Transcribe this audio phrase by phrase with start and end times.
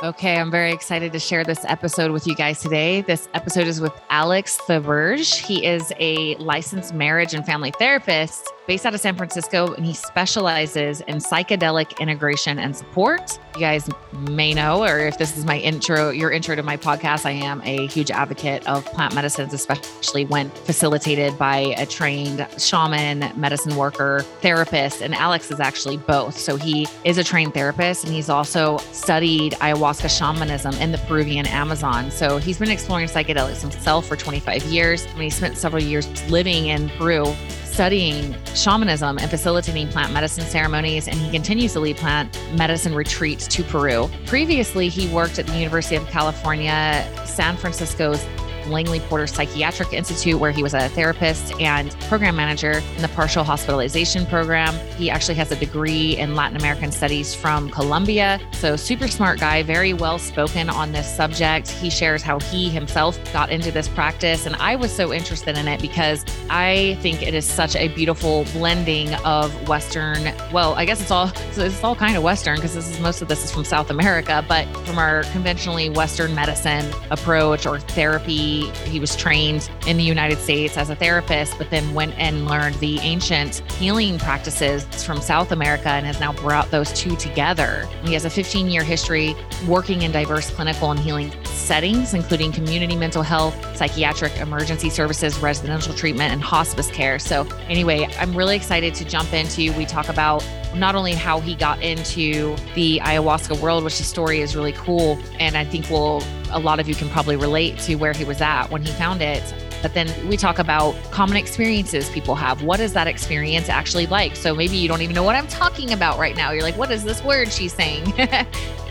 [0.00, 3.00] Okay, I'm very excited to share this episode with you guys today.
[3.00, 5.34] This episode is with Alex Theberge.
[5.44, 9.94] He is a licensed marriage and family therapist based out of San Francisco, and he
[9.94, 13.40] specializes in psychedelic integration and support.
[13.54, 17.26] You guys may know, or if this is my intro, your intro to my podcast,
[17.26, 23.32] I am a huge advocate of plant medicines, especially when facilitated by a trained shaman,
[23.40, 25.00] medicine worker, therapist.
[25.00, 26.38] And Alex is actually both.
[26.38, 31.46] So he is a trained therapist, and he's also studied ayahuasca shamanism in the Peruvian
[31.46, 32.10] Amazon.
[32.10, 35.06] So he's been exploring psychedelics himself for 25 years.
[35.06, 40.44] I mean, he spent several years living in Peru studying shamanism and facilitating plant medicine
[40.44, 44.10] ceremonies, and he continues to lead plant medicine retreats to Peru.
[44.26, 48.24] Previously, he worked at the University of California, San Francisco's
[48.70, 53.44] Langley Porter Psychiatric Institute, where he was a therapist and program manager in the partial
[53.44, 54.74] hospitalization program.
[54.96, 58.40] He actually has a degree in Latin American studies from Columbia.
[58.52, 61.68] So, super smart guy, very well spoken on this subject.
[61.68, 64.46] He shares how he himself got into this practice.
[64.46, 68.44] And I was so interested in it because I think it is such a beautiful
[68.52, 70.32] blending of Western.
[70.52, 73.28] Well, I guess it's all it's all kind of Western because this is most of
[73.28, 79.00] this is from South America, but from our conventionally Western medicine approach or therapy he
[79.00, 82.98] was trained in the United States as a therapist, but then went and learned the
[83.00, 87.88] ancient healing practices from South America and has now brought those two together.
[88.04, 89.34] He has a 15 year history
[89.66, 95.94] working in diverse clinical and healing settings, including community mental health, psychiatric emergency services, residential
[95.94, 97.18] treatment, and hospice care.
[97.18, 99.72] So, anyway, I'm really excited to jump into.
[99.72, 104.40] We talk about not only how he got into the ayahuasca world, which the story
[104.40, 107.96] is really cool, and I think will a lot of you can probably relate to
[107.96, 109.42] where he was at when he found it.
[109.82, 112.62] But then we talk about common experiences people have.
[112.62, 114.34] What is that experience actually like?
[114.34, 116.50] So maybe you don't even know what I'm talking about right now.
[116.50, 118.12] You're like, what is this word she's saying?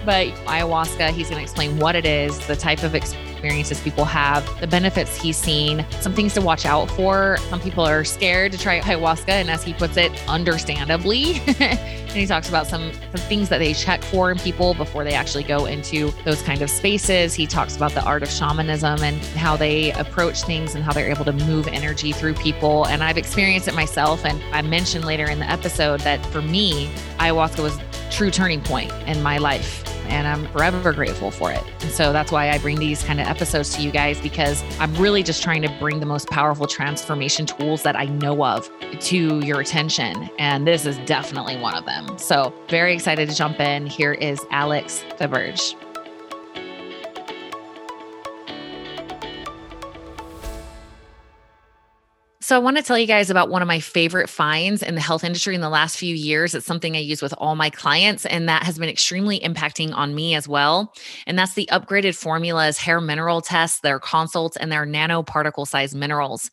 [0.08, 4.42] but ayahuasca, he's going to explain what it is, the type of experiences people have,
[4.62, 7.36] the benefits he's seen, some things to watch out for.
[7.50, 11.42] Some people are scared to try ayahuasca, and as he puts it, understandably.
[11.60, 15.12] and he talks about some, some things that they check for in people before they
[15.12, 17.34] actually go into those kind of spaces.
[17.34, 21.12] He talks about the art of shamanism and how they approach things and how they're
[21.12, 22.86] able to move energy through people.
[22.86, 24.24] And I've experienced it myself.
[24.24, 27.78] And I mentioned later in the episode that for me, ayahuasca was
[28.10, 31.64] true turning point in my life and I'm forever grateful for it.
[31.92, 35.24] So that's why I bring these kind of episodes to you guys because I'm really
[35.24, 38.70] just trying to bring the most powerful transformation tools that I know of
[39.02, 40.30] to your attention.
[40.40, 42.18] And this is definitely one of them.
[42.18, 43.88] So, very excited to jump in.
[43.88, 45.76] Here is Alex Theberge.
[52.48, 55.02] So, I want to tell you guys about one of my favorite finds in the
[55.02, 56.56] health industry in the last few years.
[56.56, 60.16] It's something I use with all my clients, and that has been extremely impacting on
[60.16, 60.94] me as well.
[61.26, 66.50] And that's the upgraded formulas hair mineral tests, their consults, and their nanoparticle size minerals.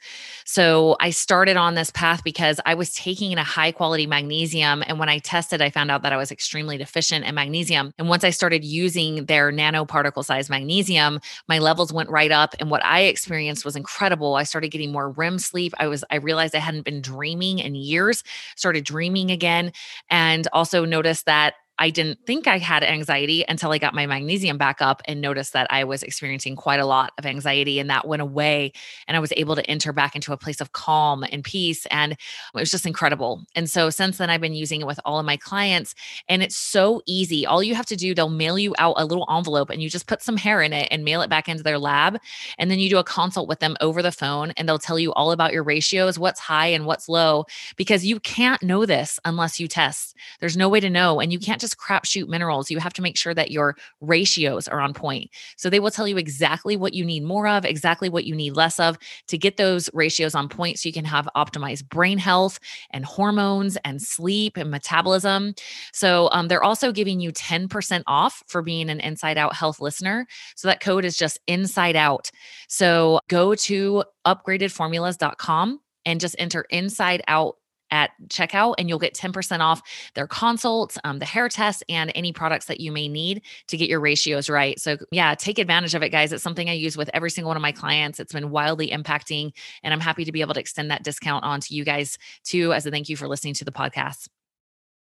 [0.47, 4.85] So, I started on this path because I was taking a high quality magnesium.
[4.87, 7.93] And when I tested, I found out that I was extremely deficient in magnesium.
[7.99, 12.55] And once I started using their nanoparticle size magnesium, my levels went right up.
[12.61, 14.35] And what I experienced was incredible.
[14.35, 15.73] I started getting more REM sleep.
[15.79, 18.23] I was I realized I hadn't been dreaming in years,
[18.55, 19.73] started dreaming again
[20.11, 24.59] and also noticed that I didn't think I had anxiety until I got my magnesium
[24.59, 28.07] back up and noticed that I was experiencing quite a lot of anxiety and that
[28.07, 28.73] went away.
[29.09, 31.87] And I was able to enter back into a place of calm and peace.
[31.87, 32.19] And it
[32.55, 33.45] was just incredible.
[33.57, 35.97] And so since then, I've been using it with all of my clients.
[36.29, 37.45] And it's so easy.
[37.45, 40.07] All you have to do, they'll mail you out a little envelope and you just
[40.07, 42.19] put some hair in it and mail it back into their lab.
[42.57, 45.13] And then you do a consult with them over the phone and they'll tell you
[45.15, 47.47] all about your ratios, what's high and what's low,
[47.77, 50.15] because you can't know this unless you test.
[50.39, 51.19] There's no way to know.
[51.19, 52.71] And you can't just crapshoot minerals.
[52.71, 55.31] You have to make sure that your ratios are on point.
[55.57, 58.55] So they will tell you exactly what you need more of, exactly what you need
[58.55, 58.99] less of
[59.29, 62.61] to get those ratios on point so you can have optimized brain health
[62.91, 65.55] and hormones and sleep and metabolism.
[65.93, 70.27] So um, they're also giving you 10% off for being an Inside Out Health listener.
[70.57, 72.31] So that code is just Inside Out.
[72.69, 77.57] So go to upgradedformulas.com and just enter Inside Out
[77.91, 79.83] at checkout and you'll get 10% off
[80.15, 83.89] their consults, um, the hair tests, and any products that you may need to get
[83.89, 84.79] your ratios right.
[84.81, 86.33] So, yeah, take advantage of it, guys.
[86.33, 88.21] It's something I use with every single one of my clients.
[88.21, 89.53] It's been wildly impacting,
[89.83, 92.73] and I'm happy to be able to extend that discount on to you guys too
[92.73, 94.29] as a thank you for listening to the podcast.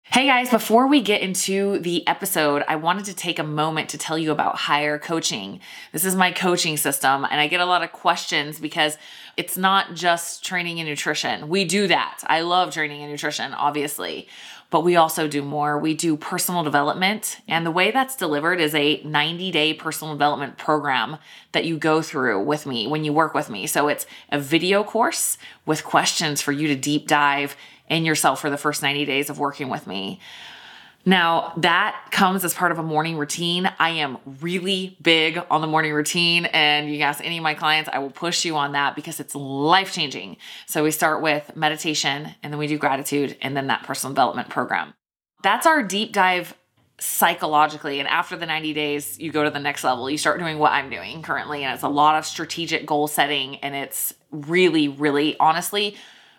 [0.04, 3.98] Hey guys, before we get into the episode, I wanted to take a moment to
[3.98, 5.60] tell you about Higher Coaching.
[5.92, 8.98] This is my coaching system, and I get a lot of questions because
[9.36, 11.48] it's not just training and nutrition.
[11.48, 12.24] We do that.
[12.26, 14.26] I love training and nutrition, obviously.
[14.70, 15.78] but we also do more.
[15.78, 20.58] We do personal development, and the way that's delivered is a 90 day personal development
[20.58, 21.18] program
[21.52, 23.66] that you go through with me when you work with me.
[23.66, 27.56] So it's a video course with questions for you to deep dive
[27.90, 30.20] in yourself for the first 90 days of working with me.
[31.04, 33.70] Now, that comes as part of a morning routine.
[33.78, 37.88] I am really big on the morning routine, and you ask any of my clients,
[37.90, 40.36] I will push you on that because it's life changing.
[40.66, 44.50] So, we start with meditation, and then we do gratitude, and then that personal development
[44.50, 44.92] program.
[45.42, 46.54] That's our deep dive
[46.98, 47.98] psychologically.
[47.98, 50.10] And after the 90 days, you go to the next level.
[50.10, 53.56] You start doing what I'm doing currently, and it's a lot of strategic goal setting,
[53.56, 55.96] and it's really, really honestly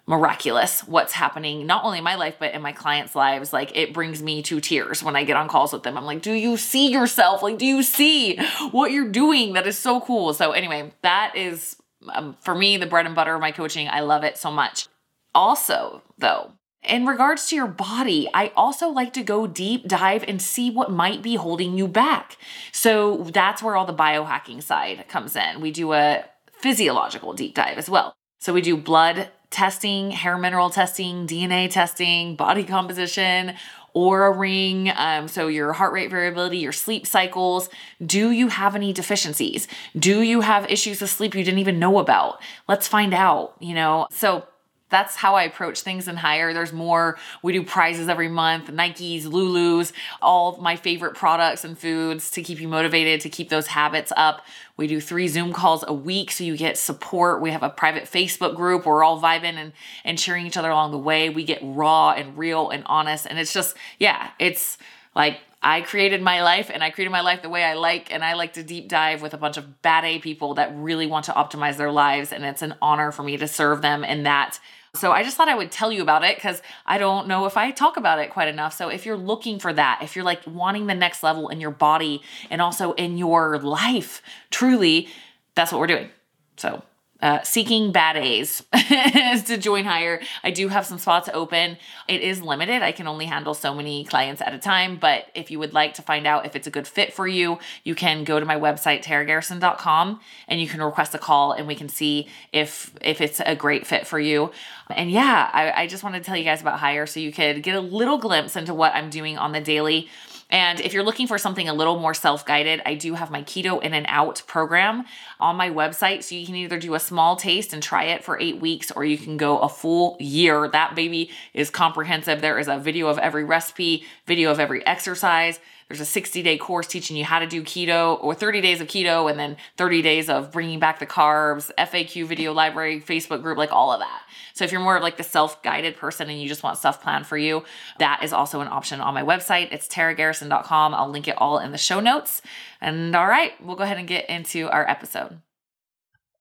[0.08, 3.54] miraculous what's happening not only in my life but in my clients lives.
[3.54, 5.98] Like it brings me to tears when i get on calls with them.
[5.98, 7.44] I'm like do you see yourself?
[7.44, 8.38] Like do you see
[8.72, 9.54] what you're doing?
[9.54, 10.34] That is so cool.
[10.34, 11.78] So anyway that is
[12.14, 13.88] um, for me the bread and butter of my coaching.
[13.88, 14.88] I love it so much.
[15.34, 16.54] Also though
[16.84, 20.92] in regards to your body, I also like to go deep dive and see what
[20.92, 22.38] might be holding you back.
[22.72, 25.62] So that's where all the biohacking side comes in.
[25.62, 26.26] We do a
[26.60, 28.16] physiological deep dive as well.
[28.40, 33.54] So we do blood testing, hair mineral testing, DNA testing, body composition,
[33.96, 37.70] Oura ring, um, so your heart rate variability, your sleep cycles.
[38.04, 39.68] Do you have any deficiencies?
[39.98, 42.42] Do you have issues with sleep you didn't even know about?
[42.70, 44.08] Let's find out, you know?
[44.10, 44.48] So
[44.92, 46.54] that's how I approach things in hire.
[46.54, 47.18] There's more.
[47.42, 52.60] We do prizes every month, Nikes, Lulu's, all my favorite products and foods to keep
[52.60, 54.46] you motivated, to keep those habits up.
[54.78, 57.42] We do three Zoom calls a week so you get support.
[57.42, 58.86] We have a private Facebook group.
[58.86, 59.74] We're all vibing and,
[60.04, 61.30] and cheering each other along the way.
[61.30, 63.26] We get raw and real and honest.
[63.26, 64.78] And it's just, yeah, it's
[65.16, 68.12] like I created my life and I created my life the way I like.
[68.12, 71.06] And I like to deep dive with a bunch of bad A people that really
[71.06, 72.34] want to optimize their lives.
[72.34, 74.60] And it's an honor for me to serve them in that
[74.94, 77.56] so I just thought I would tell you about it because I don't know if
[77.56, 78.74] I talk about it quite enough.
[78.74, 81.72] So if you're looking for that, if you're like wanting the next level in your
[81.72, 85.08] body and also in your life, truly,
[85.56, 86.10] that's what we're doing.
[86.58, 86.84] So
[87.22, 88.64] uh, seeking bad A's
[89.46, 90.22] to join hire.
[90.44, 91.78] I do have some spots open.
[92.08, 92.82] It is limited.
[92.82, 94.98] I can only handle so many clients at a time.
[94.98, 97.60] But if you would like to find out if it's a good fit for you,
[97.84, 101.76] you can go to my website, taragarrison.com, and you can request a call and we
[101.76, 104.52] can see if if it's a great fit for you.
[104.90, 107.64] And yeah, I, I just wanted to tell you guys about hire so you could
[107.64, 110.10] get a little glimpse into what I'm doing on the daily.
[110.52, 113.42] And if you're looking for something a little more self guided, I do have my
[113.42, 115.06] Keto In and Out program
[115.40, 116.24] on my website.
[116.24, 119.06] So you can either do a small taste and try it for eight weeks, or
[119.06, 120.68] you can go a full year.
[120.68, 122.42] That baby is comprehensive.
[122.42, 125.60] There is a video of every recipe, video of every exercise.
[125.92, 128.88] There's a 60 day course teaching you how to do keto or 30 days of
[128.88, 133.58] keto and then 30 days of bringing back the carbs, FAQ video library, Facebook group,
[133.58, 134.22] like all of that.
[134.54, 137.28] So if you're more of like the self-guided person and you just want stuff planned
[137.28, 137.66] for you,
[138.00, 139.68] that is also an option on my website.
[139.74, 140.94] It's taragarrison.com.
[140.94, 142.42] I'll link it all in the show notes.
[142.80, 145.42] And all right, we'll go ahead and get into our episode.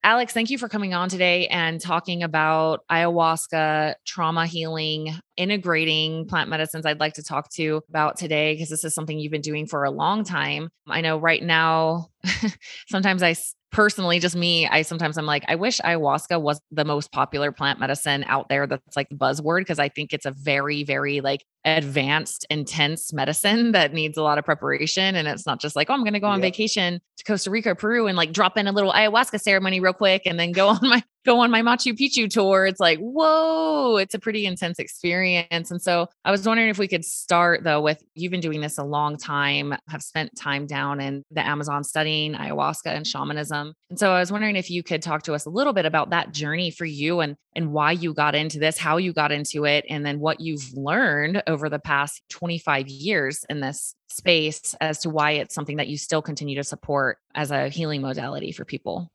[0.03, 6.49] Alex, thank you for coming on today and talking about ayahuasca, trauma healing, integrating plant
[6.49, 6.87] medicines.
[6.87, 9.67] I'd like to talk to you about today because this is something you've been doing
[9.67, 10.71] for a long time.
[10.89, 12.09] I know right now,
[12.89, 13.35] sometimes I
[13.71, 17.79] personally just me i sometimes i'm like i wish ayahuasca was the most popular plant
[17.79, 21.45] medicine out there that's like the buzzword because i think it's a very very like
[21.65, 25.95] advanced intense medicine that needs a lot of preparation and it's not just like oh
[25.95, 28.67] i'm going to go on vacation to costa rica or peru and like drop in
[28.67, 31.99] a little ayahuasca ceremony real quick and then go on my go on my Machu
[31.99, 35.71] Picchu tour, it's like, whoa, it's a pretty intense experience.
[35.71, 38.79] And so I was wondering if we could start though with you've been doing this
[38.79, 43.75] a long time, have spent time down in the Amazon studying ayahuasca and shamanism.
[43.91, 46.11] And so I was wondering if you could talk to us a little bit about
[46.11, 49.65] that journey for you and and why you got into this, how you got into
[49.65, 55.01] it, and then what you've learned over the past 25 years in this space as
[55.01, 58.65] to why it's something that you still continue to support as a healing modality for
[58.65, 59.11] people.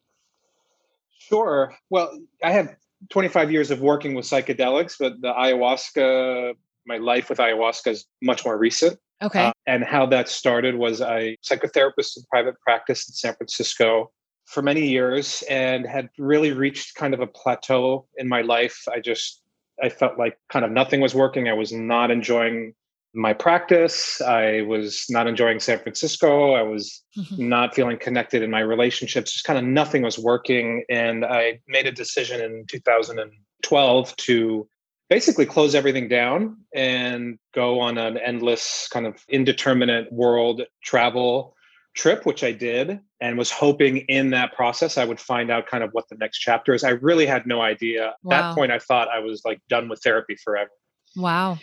[1.29, 1.73] Sure.
[1.89, 2.75] Well, I have
[3.09, 6.53] 25 years of working with psychedelics, but the ayahuasca,
[6.85, 8.99] my life with ayahuasca is much more recent.
[9.21, 9.45] Okay.
[9.45, 14.11] Uh, and how that started was I psychotherapist in private practice in San Francisco
[14.45, 18.83] for many years and had really reached kind of a plateau in my life.
[18.93, 19.41] I just
[19.81, 21.47] I felt like kind of nothing was working.
[21.47, 22.73] I was not enjoying
[23.15, 24.21] my practice.
[24.21, 26.53] I was not enjoying San Francisco.
[26.53, 27.47] I was mm-hmm.
[27.47, 29.31] not feeling connected in my relationships.
[29.31, 30.83] Just kind of nothing was working.
[30.89, 34.67] And I made a decision in 2012 to
[35.09, 41.55] basically close everything down and go on an endless kind of indeterminate world travel
[41.95, 45.83] trip, which I did, and was hoping in that process I would find out kind
[45.83, 46.83] of what the next chapter is.
[46.83, 48.15] I really had no idea.
[48.23, 48.35] Wow.
[48.35, 50.71] At that point, I thought I was like done with therapy forever.
[51.15, 51.57] Wow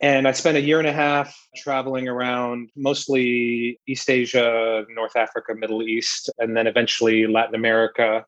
[0.00, 5.54] And I spent a year and a half traveling around mostly East Asia, North Africa,
[5.54, 8.24] Middle East, and then eventually Latin America.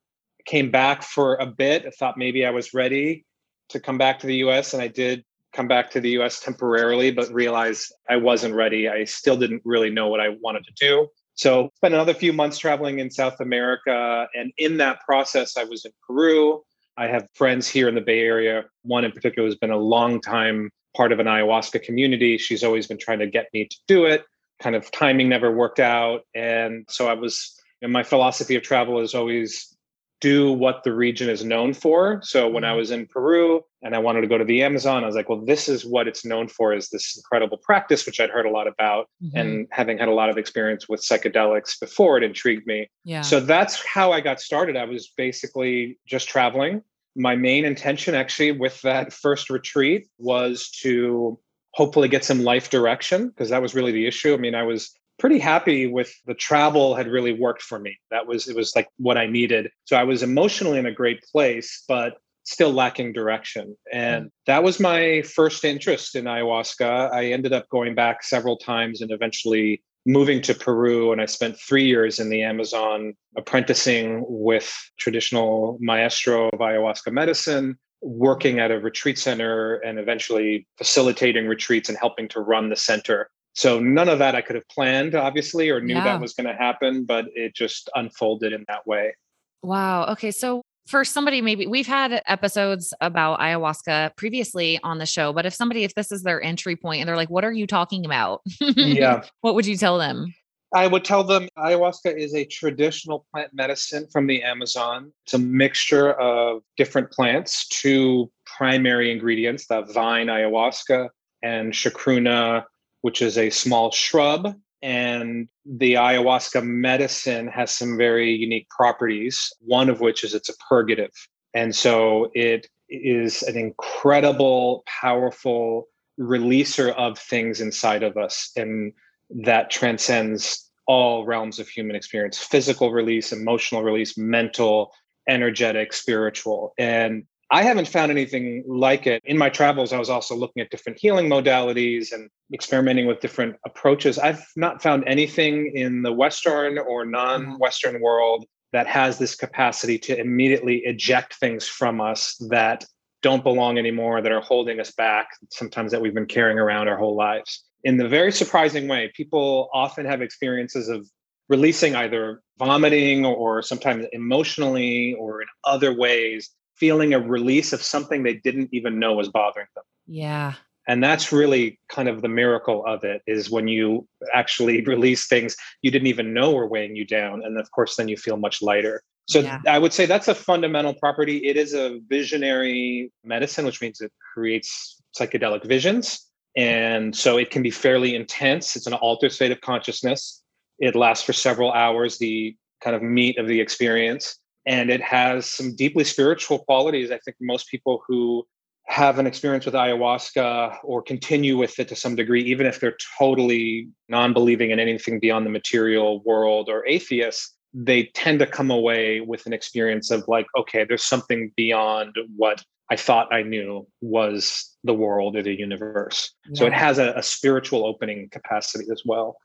[0.47, 1.85] Came back for a bit.
[1.87, 3.25] I thought maybe I was ready
[3.71, 7.11] to come back to the US, and I did come back to the US temporarily,
[7.11, 8.89] but realized I wasn't ready.
[8.89, 11.09] I still didn't really know what I wanted to do.
[11.35, 14.29] So spent another few months traveling in South America.
[14.35, 16.63] And in that process, I was in Peru.
[16.97, 18.65] I have friends here in the Bay Area.
[18.83, 22.39] One in particular has been a long time part of an ayahuasca community.
[22.39, 24.25] She's always been trying to get me to do it.
[24.61, 26.23] Kind of timing never worked out.
[26.35, 29.77] And so I was, you know, my philosophy of travel is always
[30.21, 32.21] do what the region is known for.
[32.23, 32.79] So when I mm-hmm.
[32.79, 35.45] was in Peru and I wanted to go to the Amazon, I was like, well,
[35.45, 38.67] this is what it's known for is this incredible practice, which I'd heard a lot
[38.67, 39.11] about.
[39.23, 39.37] Mm-hmm.
[39.37, 42.89] And having had a lot of experience with psychedelics before, it intrigued me.
[43.05, 43.21] Yeah.
[43.21, 44.75] So that's how I got started.
[44.75, 46.83] I was basically just traveling.
[47.17, 51.39] My main intention actually with that first retreat was to
[51.73, 54.35] hopefully get some life direction because that was really the issue.
[54.35, 57.99] I mean, I was pretty happy with the travel had really worked for me.
[58.11, 59.71] That was it was like what I needed.
[59.85, 63.77] So I was emotionally in a great place, but still lacking direction.
[63.93, 64.31] And mm.
[64.47, 67.13] that was my first interest in ayahuasca.
[67.13, 71.59] I ended up going back several times and eventually moving to Peru and I spent
[71.59, 78.79] 3 years in the Amazon apprenticing with traditional maestro of ayahuasca medicine working at a
[78.79, 84.19] retreat center and eventually facilitating retreats and helping to run the center so none of
[84.19, 86.05] that I could have planned, obviously, or knew yeah.
[86.05, 89.15] that was going to happen, but it just unfolded in that way.
[89.63, 90.05] Wow.
[90.09, 90.31] Okay.
[90.31, 95.55] So for somebody, maybe we've had episodes about ayahuasca previously on the show, but if
[95.55, 98.43] somebody, if this is their entry point and they're like, what are you talking about?
[98.61, 99.23] yeah.
[99.41, 100.35] What would you tell them?
[100.75, 105.13] I would tell them ayahuasca is a traditional plant medicine from the Amazon.
[105.25, 111.09] It's a mixture of different plants, two primary ingredients, the vine ayahuasca
[111.43, 112.65] and chacruna
[113.07, 114.53] which is a small shrub.
[114.87, 120.57] And the ayahuasca medicine has some very unique properties, one of which is it's a
[120.69, 121.11] purgative.
[121.55, 125.89] And so it is an incredible, powerful
[126.21, 128.53] releaser of things inside of us.
[128.55, 128.93] And
[129.31, 134.93] that transcends all realms of human experience physical release, emotional release, mental,
[135.29, 136.75] energetic, spiritual.
[136.79, 139.23] And I haven't found anything like it.
[139.25, 143.57] In my travels, I was also looking at different healing modalities and experimenting with different
[143.65, 144.19] approaches.
[144.19, 147.13] I've not found anything in the Western or mm-hmm.
[147.13, 152.85] non Western world that has this capacity to immediately eject things from us that
[153.23, 156.99] don't belong anymore, that are holding us back, sometimes that we've been carrying around our
[156.99, 157.65] whole lives.
[157.85, 161.09] In the very surprising way, people often have experiences of
[161.49, 168.23] releasing either vomiting or sometimes emotionally or in other ways feeling a release of something
[168.23, 169.85] they didn't even know was bothering them.
[170.07, 170.55] Yeah.
[170.89, 175.57] And that's really kind of the miracle of it is when you actually release things
[175.83, 177.43] you didn't even know were weighing you down.
[177.45, 179.03] And of course, then you feel much lighter.
[179.29, 179.61] So yeah.
[179.67, 181.39] I would say that's a fundamental property.
[181.39, 186.25] It is a visionary medicine, which means it creates psychedelic visions.
[186.57, 188.77] And so it can be fairly intense.
[188.77, 190.43] It's an altered state of consciousness.
[190.79, 195.47] It lasts for several hours, the kind of meat of the experience and it has
[195.47, 197.11] some deeply spiritual qualities.
[197.11, 198.47] I think most people who
[198.87, 202.97] have an experience with ayahuasca or continue with it to some degree, even if they're
[203.19, 208.71] totally non believing in anything beyond the material world or atheists, they tend to come
[208.71, 213.87] away with an experience of like, okay, there's something beyond what I thought I knew
[214.01, 216.33] was the world or the universe.
[216.47, 216.61] Yeah.
[216.61, 219.37] So it has a, a spiritual opening capacity as well.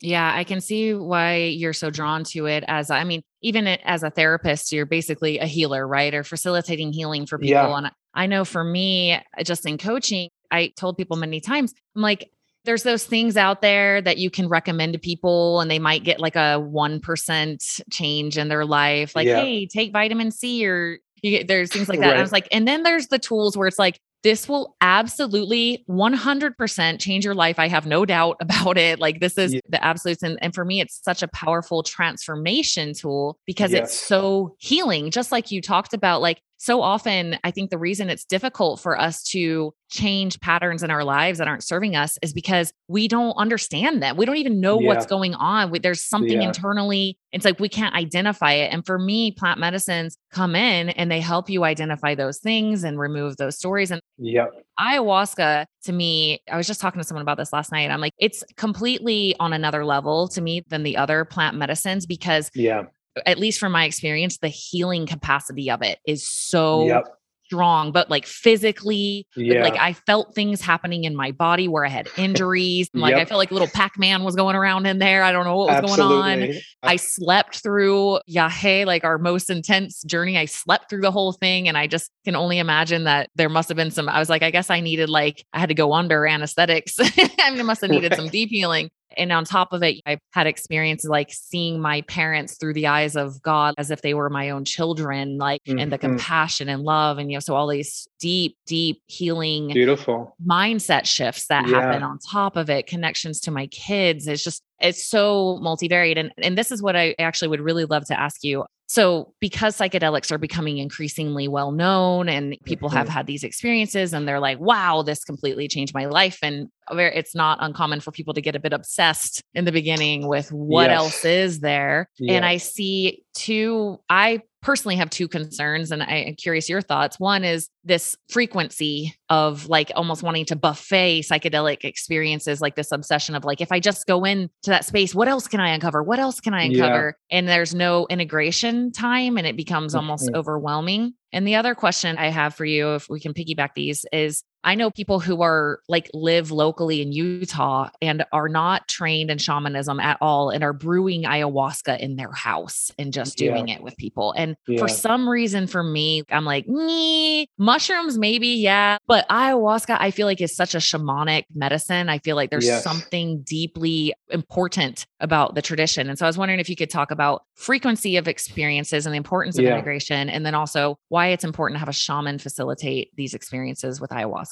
[0.00, 2.64] Yeah, I can see why you're so drawn to it.
[2.68, 6.12] As I mean, even as a therapist, you're basically a healer, right?
[6.12, 7.52] Or facilitating healing for people.
[7.52, 7.76] Yeah.
[7.76, 12.02] And I know for me, uh, just in coaching, I told people many times, I'm
[12.02, 12.30] like,
[12.64, 16.20] there's those things out there that you can recommend to people and they might get
[16.20, 19.14] like a 1% change in their life.
[19.14, 19.40] Like, yeah.
[19.40, 22.08] hey, take vitamin C or get, there's things like that.
[22.08, 22.18] Right.
[22.18, 26.98] I was like, and then there's the tools where it's like, this will absolutely 100%
[26.98, 27.60] change your life.
[27.60, 28.98] I have no doubt about it.
[28.98, 29.60] Like, this is yeah.
[29.68, 30.24] the absolutes.
[30.24, 33.84] And, and for me, it's such a powerful transformation tool because yes.
[33.84, 35.12] it's so healing.
[35.12, 38.98] Just like you talked about, like, so often, I think the reason it's difficult for
[38.98, 43.34] us to change patterns in our lives that aren't serving us is because we don't
[43.36, 44.16] understand them.
[44.16, 44.88] We don't even know yeah.
[44.88, 45.72] what's going on.
[45.82, 46.48] There's something yeah.
[46.48, 47.18] internally.
[47.30, 48.72] It's like we can't identify it.
[48.72, 52.98] And for me, plant medicines come in and they help you identify those things and
[52.98, 53.90] remove those stories.
[53.90, 54.46] And yeah,
[54.80, 57.90] ayahuasca to me, I was just talking to someone about this last night.
[57.90, 62.50] I'm like, it's completely on another level to me than the other plant medicines because
[62.54, 62.84] yeah
[63.24, 67.04] at least from my experience, the healing capacity of it is so yep.
[67.46, 69.62] strong, but like physically, Yeah.
[69.62, 72.90] like I felt things happening in my body where I had injuries.
[72.92, 75.22] and, Like I felt like little Pac-Man was going around in there.
[75.22, 76.30] I don't know what was going on.
[76.42, 76.62] Absolutely.
[76.82, 80.36] I slept through Yahe, like our most intense journey.
[80.36, 81.68] I slept through the whole thing.
[81.68, 84.08] And I just can only imagine that there must have been some.
[84.08, 86.96] I was like, I guess I needed like, I had to go under anesthetics.
[86.98, 87.12] I
[87.50, 88.90] mean, I must have needed some deep healing.
[89.16, 93.16] And on top of it, I've had experiences like seeing my parents through the eyes
[93.16, 96.00] of God as if they were my own children, like, and the Mhm.
[96.00, 97.18] compassion and love.
[97.18, 100.34] And, you know, so all these deep, deep healing Beautiful.
[100.44, 101.76] mindset shifts that Yeah.
[101.76, 106.30] happen on top of it connections to my kids it's just it's so multivariate and
[106.42, 110.30] and this is what i actually would really love to ask you so because psychedelics
[110.30, 113.10] are becoming increasingly well known and people have Mhm.
[113.10, 117.58] had these experiences and they're like wow this completely changed my life and it's not
[117.60, 120.96] uncommon for people to get a bit obsessed in the beginning with what Yes.
[120.98, 126.34] else is there and i see two i personally have two concerns and I am
[126.34, 127.20] curious your thoughts.
[127.20, 133.36] One is this frequency of like almost wanting to buffet psychedelic experiences, like this obsession
[133.36, 136.02] of like, if I just go into that space, what else can I uncover?
[136.02, 136.82] What else can I Yeah.
[136.84, 137.16] uncover?
[137.30, 141.14] And there's no integration time and it becomes almost overwhelming.
[141.32, 144.74] And the other question I have for you, if we can piggyback these, is I
[144.74, 150.00] know people who are like live locally in Utah and are not trained in shamanism
[150.00, 153.52] at all and are brewing ayahuasca in their house and just Yeah.
[153.52, 154.32] doing it with people.
[154.32, 154.78] And Yeah.
[154.80, 158.98] for some reason, for me, I'm like, "Nee, mushrooms, maybe, yeah.
[159.06, 162.08] But ayahuasca, I feel like is such a shamanic medicine.
[162.08, 162.82] I feel like there's Yes.
[162.82, 166.08] something deeply important about the tradition.
[166.08, 169.16] And so I was wondering if you could talk about frequency of experiences and the
[169.16, 169.74] importance of Yeah.
[169.74, 174.10] integration, and then also why it's important to have a shaman facilitate these experiences with
[174.10, 174.45] ayahuasca.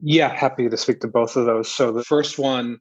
[0.00, 1.72] Yeah, happy to speak to both of those.
[1.72, 2.78] So the first one,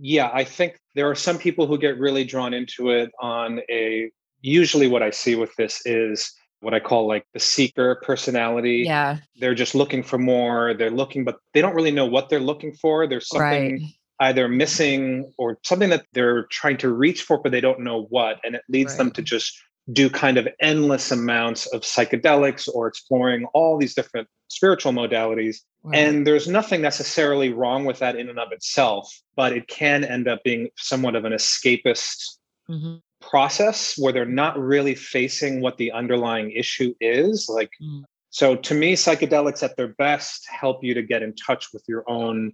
[0.00, 4.10] yeah, I think there are some people who get really drawn into it on a
[4.40, 8.84] usually what I see with this is what I call like the seeker personality.
[8.86, 10.74] Yeah, They're just looking for more.
[10.74, 13.06] They're looking, but they don't really know what they're looking for.
[13.06, 13.82] There's something right.
[14.20, 18.38] either missing or something that they're trying to reach for, but they don't know what.
[18.44, 19.56] And it leads them to just
[19.92, 25.58] do kind of endless amounts of psychedelics or exploring all these different spiritual modalities.
[25.94, 30.28] And there's nothing necessarily wrong with that in and of itself, but it can end
[30.28, 32.36] up being somewhat of an escapist
[32.68, 33.00] Mhm.
[33.22, 37.48] process where they're not really facing what the underlying issue is.
[37.48, 38.04] Like, Mm.
[38.28, 42.04] so to me, psychedelics at their best help you to get in touch with your
[42.06, 42.52] own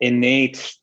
[0.00, 0.74] innate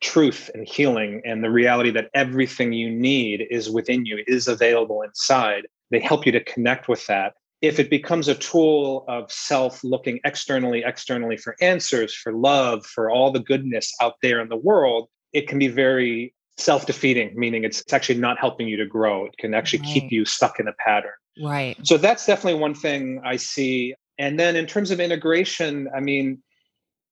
[0.00, 5.02] truth and healing and the reality that everything you need is within you, is available
[5.02, 5.66] inside.
[5.90, 7.34] They help you to connect with that.
[7.60, 13.10] If it becomes a tool of self looking externally, externally for answers, for love, for
[13.10, 17.64] all the goodness out there in the world, it can be very self defeating, meaning
[17.64, 19.26] it's, it's actually not helping you to grow.
[19.26, 19.88] It can actually Right.
[19.88, 21.12] keep you stuck in a pattern.
[21.42, 21.76] right.
[21.82, 23.94] So that's definitely one thing I see.
[24.18, 26.42] And then in terms of integration, I mean,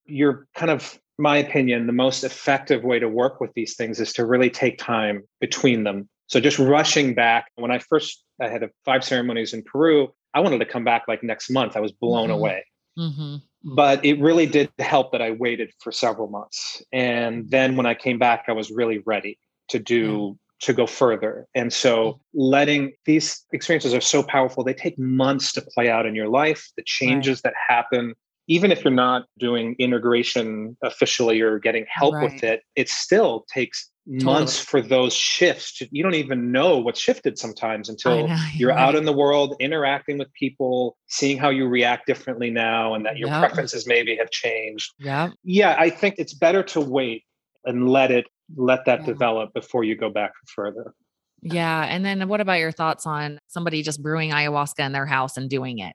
[0.06, 4.12] you're kind of, my opinion, the most effective way to work with these things is
[4.14, 6.08] to really take time between them.
[6.28, 7.46] So just rushing back.
[7.56, 11.22] When I first I had five ceremonies in Peru, I wanted to come back like
[11.22, 11.76] next month.
[11.76, 12.34] I was blown Mhm.
[12.34, 12.64] away.
[12.96, 16.82] hmm But it really did help that I waited for several months.
[16.92, 21.46] And then when I came back, I was really ready to do to go further.
[21.54, 26.14] And so letting these experiences are so powerful, they take months to play out in
[26.14, 28.14] your life, the changes that happen.
[28.48, 33.90] Even if you're not doing integration officially or getting help with it, it still takes
[34.06, 35.76] months for those shifts.
[35.76, 38.78] To, you don't even know what's shifted sometimes until know, you're right.
[38.78, 43.18] out in the world interacting with people, seeing how you react differently now and that
[43.18, 43.38] your Yep.
[43.40, 44.92] preferences maybe have changed.
[44.98, 45.30] Yeah.
[45.44, 47.24] Yeah, I think it's better to wait
[47.64, 49.06] and let it let that Yeah.
[49.06, 50.94] develop before you go back further.
[51.42, 51.82] Yeah.
[51.84, 55.48] And then what about your thoughts on somebody just brewing ayahuasca in their house and
[55.48, 55.94] doing it?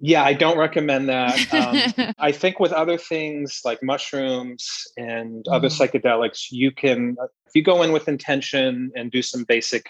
[0.00, 1.54] Yeah, I don't recommend that.
[1.54, 5.78] Um, I think with other things like mushrooms and other Mhm.
[6.02, 9.86] psychedelics, you can, if you go in with intention and do some basic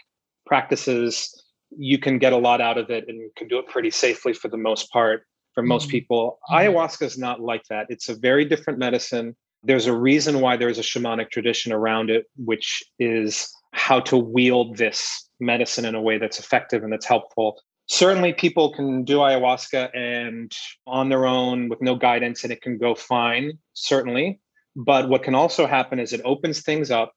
[0.47, 1.33] practices,
[1.79, 4.49] you can get a lot out of it and can do it pretty safely for
[4.49, 5.93] the most part for most Mhm.
[5.93, 6.39] people.
[6.51, 6.59] Mhm.
[6.75, 7.87] Ayahuasca is not like that.
[7.89, 9.35] It's a very different medicine.
[9.63, 14.77] There's a reason why there's a shamanic tradition around it, which is how to wield
[14.77, 17.61] this medicine in a way that's effective and that's helpful.
[17.87, 20.57] Certainly people can do ayahuasca and
[20.87, 24.41] on their own with no guidance and it can go fine certainly.
[24.77, 27.13] But what can also happen is it opens things up.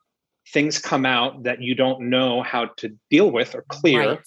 [0.51, 4.09] Things come out that you don't know how to deal with or clear.
[4.09, 4.19] Right.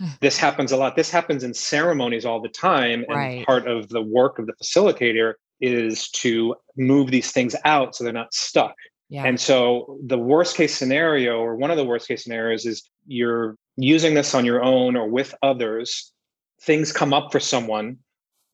[0.20, 0.96] this happens a lot.
[0.96, 3.46] This happens in ceremonies all the time and Right.
[3.46, 8.12] part of the work of the facilitator is to move these things out so they're
[8.12, 8.74] not stuck
[9.10, 9.24] yeah.
[9.24, 13.56] and so the worst case scenario, or one of the worst case scenarios, is you're
[13.76, 16.12] using this on your own or with others.
[16.62, 17.98] Things come up for someone.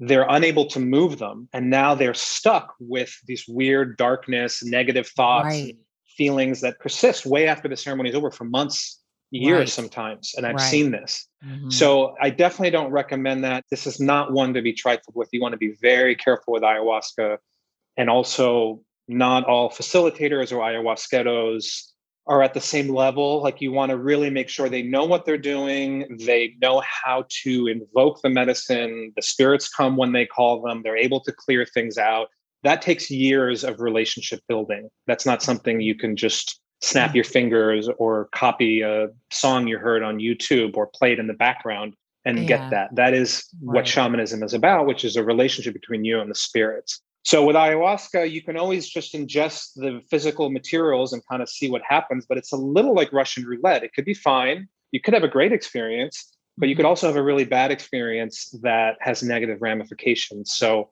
[0.01, 1.49] they're unable to move them.
[1.53, 5.77] And now they're stuck with these weird darkness, negative thoughts, right.
[6.17, 9.69] feelings that persist way after the ceremony is over for months, years right.
[9.69, 10.35] sometimes.
[10.37, 10.71] And I've right.
[10.71, 11.27] seen this.
[11.45, 11.71] Mm-hmm.
[11.71, 13.65] So I definitely don't recommend that.
[13.71, 15.29] This is not one to be trifled with.
[15.33, 17.39] You want to be very careful with ayahuasca.
[17.97, 21.93] And also, not all facilitators or ayahuasqueros
[22.27, 23.43] are at the same level.
[23.43, 27.25] Like you want to really make sure they know what they're doing, they know how
[27.43, 31.65] to invoke the medicine, the spirits come when they call them, they're able to clear
[31.65, 32.29] things out.
[32.65, 34.89] That takes years of relationship building.
[35.07, 40.03] That's not something you can just snap your fingers or copy a song you heard
[40.03, 42.45] on YouTube or play it in the background and yeah.
[42.45, 42.95] get that.
[42.95, 43.77] That is right.
[43.77, 47.01] what shamanism is about, which is a relationship between you and the spirits.
[47.27, 51.69] So with ayahuasca, you can always just ingest the physical materials and kind of see
[51.69, 53.83] what happens, but it's a little like Russian roulette.
[53.83, 54.69] It could be fine.
[54.93, 58.55] You could have a great experience, but you could also have a really bad experience
[58.63, 60.55] that has negative ramifications.
[60.55, 60.91] So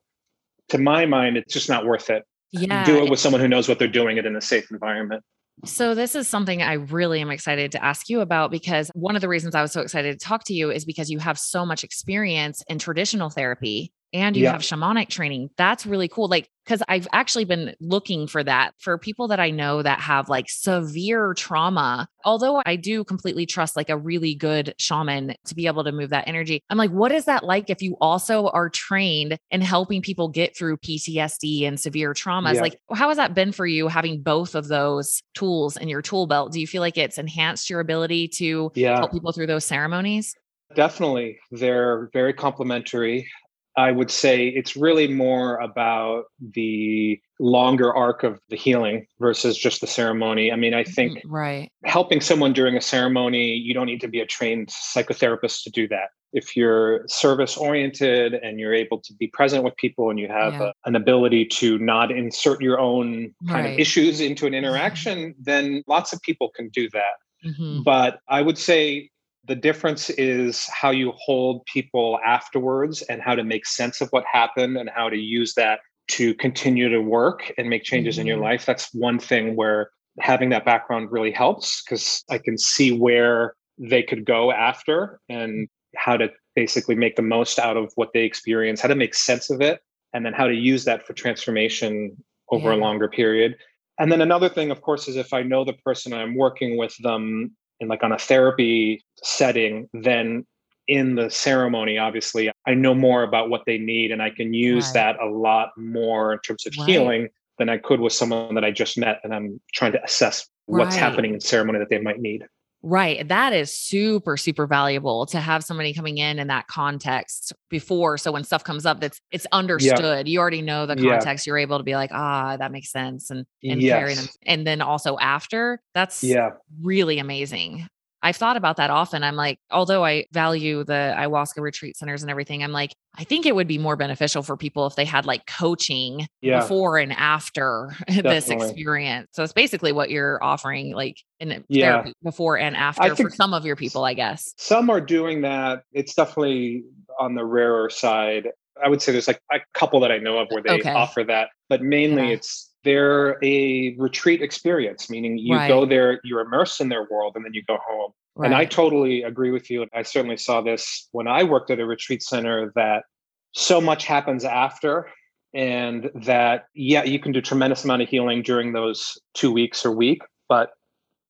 [0.70, 2.24] to my mind, it's just not worth it.
[2.50, 2.84] Yeah.
[2.84, 5.22] Do it with someone who knows what they're doing it in a safe environment.
[5.64, 9.22] So, this is something I really am excited to ask you about because one of
[9.22, 11.64] the reasons I was so excited to talk to you is because you have so
[11.64, 14.52] much experience in traditional therapy and you yeah.
[14.52, 15.50] have shamanic training.
[15.58, 16.28] That's really cool.
[16.28, 20.28] Like, because I've actually been looking for that for people that I know that have
[20.28, 22.08] like severe trauma.
[22.24, 26.10] Although I do completely trust like a really good shaman to be able to move
[26.10, 26.62] that energy.
[26.70, 30.56] I'm like, what is that like if you also are trained in helping people get
[30.56, 32.54] through PTSD and severe traumas?
[32.54, 32.62] Yeah.
[32.62, 36.26] Like, how has that been for you having both of those tools in your tool
[36.26, 36.52] belt?
[36.52, 38.96] Do you feel like it's enhanced your ability to yeah.
[38.98, 40.34] help people through those ceremonies?
[40.74, 41.38] Definitely.
[41.50, 43.28] They're very complementary.
[43.76, 49.80] I would say it's really more about the longer arc of the healing versus just
[49.80, 50.52] the ceremony.
[50.52, 51.72] I mean, I think mm, right.
[51.84, 55.88] helping someone during a ceremony, you don't need to be a trained psychotherapist to do
[55.88, 56.10] that.
[56.32, 60.52] If you're service oriented and you're able to be present with people and you have
[60.54, 60.62] yeah.
[60.62, 63.72] a, an ability to not insert your own kind right.
[63.74, 67.48] of issues into an interaction, then lots of people can do that.
[67.48, 67.82] Mm-hmm.
[67.82, 69.10] But I would say
[69.46, 74.24] the difference is how you hold people afterwards and how to make sense of what
[74.30, 78.22] happened and how to use that to continue to work and make changes mm-hmm.
[78.22, 78.44] in your mm-hmm.
[78.44, 78.66] life.
[78.66, 84.02] That's one thing where having that background really helps because I can see where they
[84.02, 88.80] could go after and how to basically make the most out of what they experience,
[88.80, 89.80] how to make sense of it,
[90.12, 92.16] and then how to use that for transformation
[92.50, 92.76] over yeah.
[92.76, 93.56] a longer period.
[93.98, 96.96] And then another thing, of course, is if I know the person I'm working with
[97.02, 100.46] them in like on a therapy setting then
[100.86, 104.86] in the ceremony obviously i know more about what they need and i can use
[104.86, 104.94] right.
[104.94, 106.88] that a lot more in terms of right.
[106.88, 110.46] healing than i could with someone that i just met and i'm trying to assess
[110.66, 111.00] what's right.
[111.00, 112.44] happening in ceremony that they might need
[112.86, 113.26] Right.
[113.26, 118.18] That is super, super valuable to have somebody coming in in that context before.
[118.18, 120.28] So when stuff comes up, that's it's understood.
[120.28, 120.32] Yeah.
[120.32, 121.46] You already know the context.
[121.46, 121.52] Yeah.
[121.52, 123.30] You're able to be like, ah, that makes sense.
[123.30, 123.98] And and yes.
[123.98, 124.26] carry them.
[124.44, 126.50] And then also after, that's yeah.
[126.82, 127.88] really amazing.
[128.24, 129.22] I've thought about that often.
[129.22, 133.44] I'm like, although I value the ayahuasca retreat centers and everything, I'm like, I think
[133.44, 136.60] it would be more beneficial for people if they had like coaching yeah.
[136.60, 139.28] before and after this experience.
[139.32, 141.92] So it's basically what you're offering, like in yeah.
[141.92, 144.54] therapy before and after for some of your people, I guess.
[144.56, 145.82] Some are doing that.
[145.92, 146.84] It's definitely
[147.20, 148.48] on the rarer side.
[148.82, 150.92] I would say there's like a couple that I know of uh, where they okay.
[150.92, 152.34] offer that, but mainly yeah.
[152.36, 155.68] it's they're a retreat experience, meaning you right.
[155.68, 158.12] go there, you're immersed in their world, and then you go home.
[158.36, 158.46] Right.
[158.46, 159.82] And I totally agree with you.
[159.82, 163.04] And I certainly saw this when I worked at a retreat center that
[163.52, 165.08] so much happens after,
[165.54, 169.92] and that, yeah, you can do tremendous amount of healing during those two weeks or
[169.92, 170.70] week, but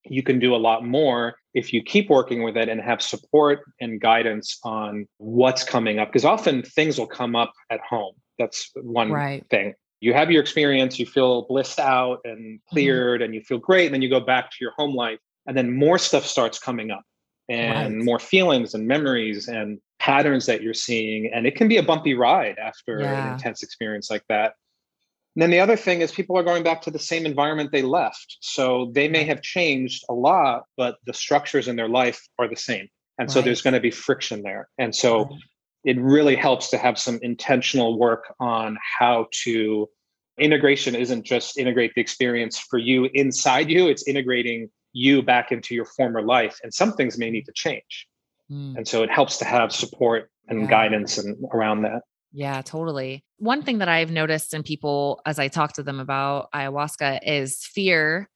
[0.06, 3.60] you can do a lot more if you keep working with it and have support
[3.80, 6.08] and guidance on what's coming up.
[6.08, 8.14] Because often things will come up at home.
[8.38, 9.44] That's one right.
[9.50, 12.74] thing you have your experience, you feel blissed out and mm-hmm.
[12.74, 13.24] cleared, mm-hmm.
[13.26, 13.86] and you feel great.
[13.86, 16.90] And then you go back to your home life, and then more stuff starts coming
[16.90, 17.02] up,
[17.48, 18.04] and right.
[18.04, 21.30] more feelings and memories and patterns that you're seeing.
[21.32, 23.26] And it can be a bumpy ride after yeah.
[23.26, 24.54] an intense experience like that.
[25.34, 27.82] And then the other thing is people are going back to the same environment they
[27.82, 28.36] left.
[28.40, 32.54] So they may have changed a lot, but the structures in their life are the
[32.54, 32.88] same.
[33.18, 33.30] And right.
[33.30, 34.68] so there's going to be friction there.
[34.78, 35.40] And so right
[35.84, 39.88] it really helps to have some intentional work on how to
[40.38, 45.74] integration isn't just integrate the experience for you inside you it's integrating you back into
[45.74, 48.08] your former life and some things may need to change
[48.50, 48.76] mm.
[48.76, 50.66] and so it helps to have support and yeah.
[50.66, 52.02] guidance and around that
[52.36, 53.24] yeah, totally.
[53.38, 57.64] One thing that I've noticed in people as I talk to them about ayahuasca is
[57.64, 58.28] fear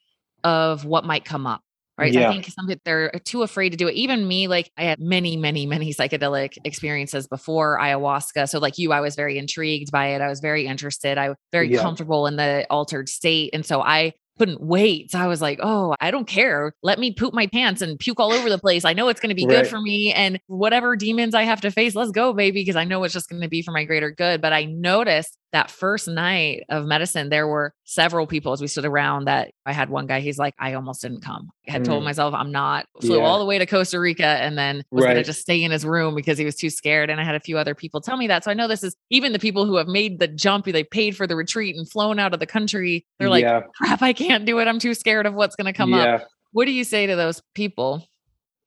[0.44, 1.62] of what might come up
[1.98, 2.12] right?
[2.12, 2.28] Yeah.
[2.28, 3.94] I think some people they're uh, too afraid to do it.
[3.94, 8.48] Even me, like I had many, many, many psychedelic experiences before ayahuasca.
[8.48, 10.20] So, like you, I was very intrigued by it.
[10.20, 11.18] I was very interested.
[11.18, 11.80] I was very Yeah.
[11.82, 13.50] comfortable in the altered state.
[13.52, 15.10] And so I couldn't wait.
[15.10, 16.72] So I was like, oh, I don't care.
[16.84, 18.84] Let me poop my pants and puke all over the place.
[18.84, 19.64] I know it's going to be Right.
[19.64, 20.12] good for me.
[20.12, 23.28] And whatever demons I have to face, let's go, baby, because I know it's just
[23.28, 24.40] going to be for my greater good.
[24.40, 28.84] But I noticed that first night of medicine, there were several people as we stood
[28.84, 31.48] around that I had one guy, he's like, I almost didn't come.
[31.66, 32.04] I had told Mm.
[32.04, 33.24] myself I'm not, flew Yeah.
[33.24, 35.86] all the way to Costa Rica and then was going to just stay in his
[35.86, 37.08] room because he was too scared.
[37.08, 38.44] And I had a few other people tell me that.
[38.44, 41.16] So I know this is even the people who have made the jump, they paid
[41.16, 43.06] for the retreat and flown out of the country.
[43.18, 43.62] They're like, yeah.
[43.76, 44.68] crap, I can't do it.
[44.68, 46.16] I'm too scared of what's going to come yeah.
[46.16, 46.28] up.
[46.52, 48.06] What do you say to those people?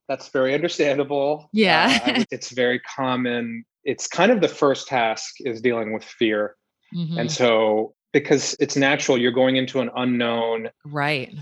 [0.07, 1.47] That's very understandable.
[1.53, 1.99] Yeah.
[2.05, 3.65] Uh, it's very common.
[3.83, 6.55] It's kind of the first task is dealing with fear.
[6.95, 7.19] Mhm.
[7.19, 11.33] And so, because it's natural, you're going into an unknown, right.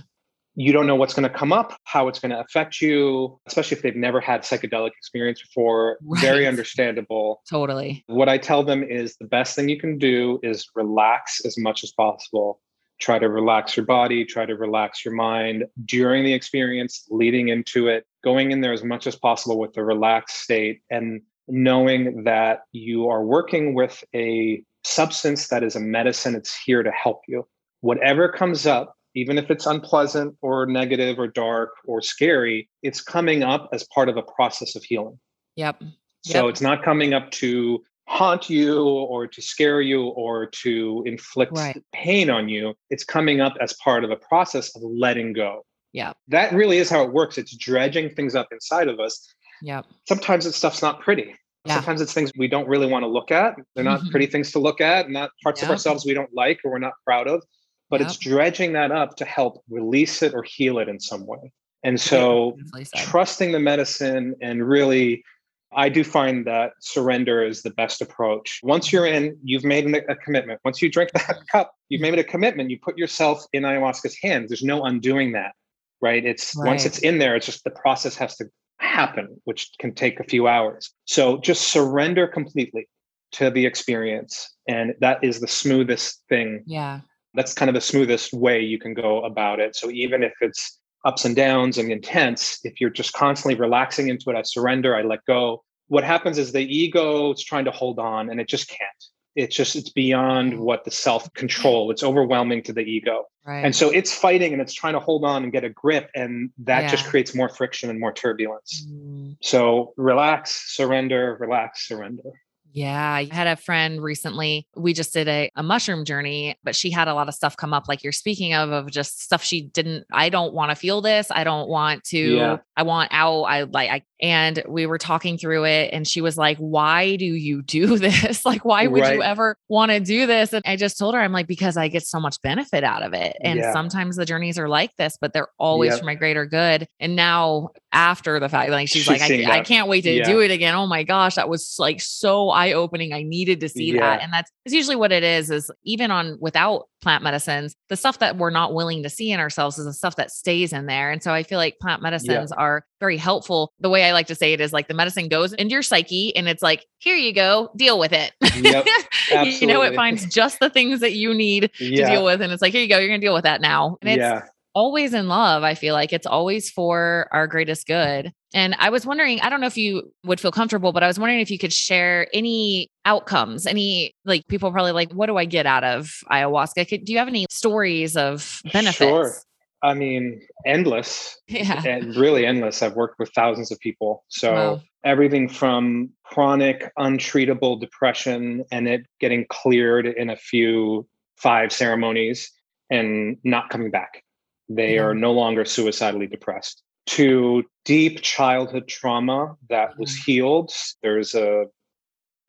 [0.56, 3.78] you don't know what's going to come up, how it's going to affect you, especially
[3.78, 5.98] if they've never had psychedelic experience before.
[6.22, 7.42] Very understandable.
[7.50, 8.04] Totally.
[8.08, 11.84] What I tell them is the best thing you can do is relax as much
[11.84, 12.62] as possible.
[13.00, 17.88] Try to relax your body, try to relax your mind during the experience, leading into
[17.88, 22.64] it, going in there as much as possible with a relaxed state and knowing that
[22.74, 26.36] you are working with a substance that is a medicine.
[26.36, 27.48] It's here to help you.
[27.82, 33.44] Whatever comes up, even if it's unpleasant or negative or dark or scary, it's coming
[33.44, 35.20] up as part of a process of healing.
[35.56, 35.82] Yep.
[36.22, 36.50] So Yep.
[36.52, 41.82] it's not coming up to haunt you or to scare you or to inflict Right.
[41.94, 42.74] pain on you.
[42.90, 45.66] It's coming up as part of a process of letting go.
[45.94, 46.14] Yeah.
[46.28, 47.38] That really is how it works.
[47.38, 49.28] It's dredging things up inside of us.
[49.62, 49.86] Yep.
[50.08, 51.36] Sometimes it's stuff's not pretty.
[51.66, 51.76] Yeah.
[51.76, 53.56] Sometimes it's things we don't really want to look at.
[53.76, 54.12] They're not Mhm.
[54.12, 56.80] pretty things to look at, and not parts of ourselves we don't like or we're
[56.80, 57.44] not proud of.
[57.90, 61.52] But it's dredging that up to help release it or heal it in some way.
[61.84, 62.88] And so said.
[63.00, 65.24] trusting the medicine and really
[65.72, 70.16] i do find that surrender is the best approach once you're in you've made a
[70.16, 74.18] commitment once you drink that cup you've made a commitment you put yourself in ayahuasca's
[74.22, 75.54] hands there's no undoing that
[76.02, 78.46] right it's once it's in there it's just the process has to
[78.80, 82.88] happen which can take a few hours so just surrender completely
[83.32, 87.00] to the experience and that is the smoothest thing yeah.
[87.34, 89.76] that's kind of the smoothest way you can go about it.
[89.76, 94.30] So even if it's ups and downs and intense, if you're just constantly relaxing into
[94.30, 95.64] it, I surrender, I let go.
[95.88, 99.04] What happens is the ego is trying to hold on and it just can't.
[99.40, 101.92] It's just it's beyond what the self control.
[101.92, 103.28] It's overwhelming to the ego.
[103.46, 103.66] Right.
[103.66, 106.52] And so it's fighting and it's trying to hold on and get a grip and
[106.60, 108.86] that just creates more friction and more turbulence.
[108.88, 109.38] Mm.
[109.42, 112.32] So relax, surrender, relax, surrender.
[112.72, 114.68] Yeah, I had a friend recently.
[114.76, 117.74] We just did a, a mushroom journey, but she had a lot of stuff come
[117.74, 120.06] up, like you're speaking of, of just stuff she didn't.
[120.12, 121.28] I don't want to feel this.
[121.32, 122.18] I don't want to.
[122.20, 122.58] Yeah.
[122.78, 123.44] I want out.
[123.44, 123.90] I like.
[123.90, 127.98] I and we were talking through it, and she was like, "Why do you do
[127.98, 128.46] this?
[128.46, 131.32] like, why would you ever want to do this?" And I just told her, "I'm
[131.32, 133.74] like, because I get so much benefit out of it, and Yeah.
[133.74, 136.00] sometimes the journeys are like this, but they're always Yep.
[136.00, 139.62] for my greater good." And now, after the fact, like she's, She's like, I, I
[139.62, 140.26] can't wait to Yeah.
[140.26, 140.76] do it again.
[140.76, 143.14] Oh my gosh, that was like so eye opening.
[143.14, 144.22] I needed to see that.
[144.22, 148.20] And that's, it's usually what it is, is even on without plant medicines, the stuff
[148.20, 151.12] that we're not willing to see in ourselves is the stuff that stays in there.
[151.12, 153.72] And so I feel like plant medicines are very helpful.
[153.80, 156.36] The way I like to say it is like the medicine goes into your psyche
[156.36, 158.34] and it's like, here you go, deal with it.
[158.42, 158.86] Yep,
[159.62, 162.42] you know, it finds just the things that you need to deal with.
[162.42, 163.98] And it's like, here you go, you're going to deal with that now.
[164.02, 164.42] And it's, yeah.
[164.74, 165.64] Always in love.
[165.64, 168.32] I feel like it's always for our greatest good.
[168.54, 171.20] And I was wondering, I don't know if you would feel comfortable, but I was
[171.20, 175.46] wondering if you could share any outcomes, any like people probably like, what do I
[175.46, 176.88] get out of ayahuasca?
[176.90, 178.98] Could, do you have any stories of benefits?
[178.98, 179.34] Sure.
[179.82, 181.38] I mean, endless.
[181.48, 181.82] Yeah.
[181.86, 182.82] and really endless.
[182.82, 184.24] I've worked with thousands of people.
[184.30, 184.82] So Wow.
[185.04, 192.52] everything from chronic, untreatable depression and it getting cleared in a few five ceremonies
[192.90, 194.24] and not coming back.
[194.70, 196.84] They are no longer suicidally depressed.
[197.08, 200.26] To deep childhood trauma that was Mhm.
[200.26, 200.72] healed.
[201.02, 201.66] There's a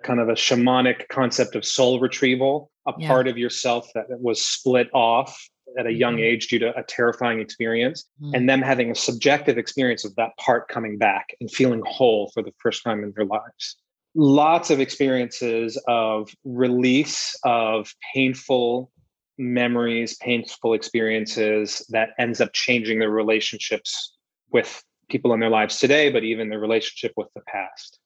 [0.02, 3.08] kind of a shamanic concept of soul retrieval, a Yeah.
[3.08, 6.24] part of yourself that was split off at a young Mhm.
[6.24, 8.34] age due to a terrifying experience Mm.
[8.34, 12.42] and them having a subjective experience of that part coming back and feeling whole for
[12.42, 13.76] the first time in their lives.
[14.14, 18.90] Lots of experiences of release of painful
[19.40, 24.16] memories, painful experiences that ends up changing their relationships
[24.52, 27.98] with people in their lives today, but even their relationship with the past.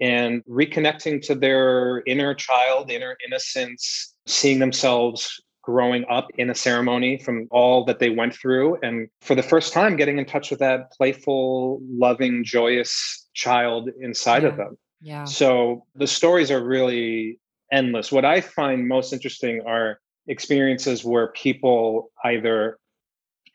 [0.00, 7.16] And reconnecting to their inner child, inner innocence, seeing themselves growing up in a ceremony
[7.16, 8.78] from all that they went through.
[8.82, 14.42] And for the first time, getting in touch with that playful, loving, joyous child inside
[14.42, 14.48] yeah.
[14.48, 14.78] of them.
[15.00, 15.24] Yeah.
[15.24, 17.38] So the stories are really
[17.72, 18.12] endless.
[18.12, 22.78] What I find most interesting are experiences where people either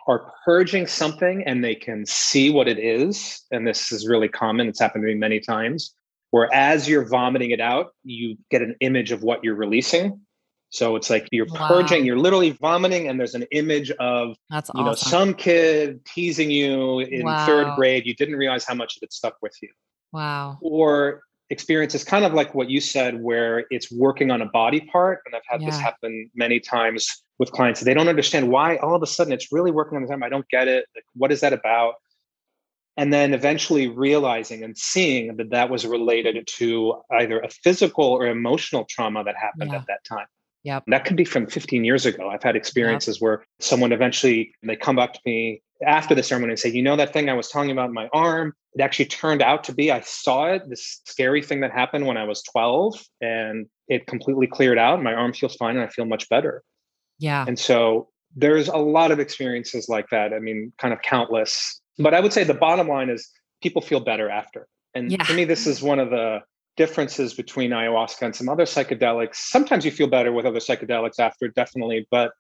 [0.08, 3.44] are purging something and they can see what it is.
[3.52, 5.94] And this is really common, it's happened to me many times,
[6.32, 10.20] where as you're vomiting it out, you get an image of what you're releasing.
[10.72, 11.68] So it's like you're wow.
[11.68, 14.86] purging, you're literally vomiting, and there's an image of That's you awesome.
[14.86, 17.46] know some kid teasing you in wow.
[17.46, 18.06] third grade.
[18.06, 19.70] You didn't realize how much of it stuck with you.
[20.12, 20.60] Wow.
[20.62, 25.22] Or experiences kind of like what you said, where it's working on a body part.
[25.26, 25.70] And I've had yeah.
[25.70, 27.82] this happen many times with clients.
[27.82, 30.24] They don't understand why all of a sudden it's really working on the time.
[30.24, 30.86] I don't get it.
[30.96, 31.96] Like, what is that about?
[32.98, 38.28] And then eventually realizing and seeing that that was related to either a physical or
[38.28, 39.78] emotional trauma that happened yeah.
[39.78, 40.28] at that time.
[40.64, 40.84] Yep.
[40.88, 42.30] That could be from 15 years ago.
[42.30, 43.22] I've had experiences yep.
[43.22, 46.96] where someone eventually they come back to me after the ceremony and say, you know,
[46.96, 49.92] that thing I was talking about in my arm, it actually turned out to be,
[49.92, 54.48] I saw it, this scary thing that happened when I was 12, and it completely
[54.48, 55.02] cleared out.
[55.02, 56.64] My arm feels fine and I feel much better.
[57.18, 57.46] Yeah.
[57.48, 60.34] And so there's a lot of experiences like that.
[60.34, 61.82] I mean, kind of countless.
[61.98, 63.30] But I would say the bottom line is
[63.62, 64.68] people feel better after.
[64.94, 65.24] And yeah.
[65.24, 66.40] to me, this is one of the
[66.78, 69.36] differences between ayahuasca and some other psychedelics.
[69.36, 72.08] Sometimes you feel better with other psychedelics after, definitely.
[72.10, 72.32] But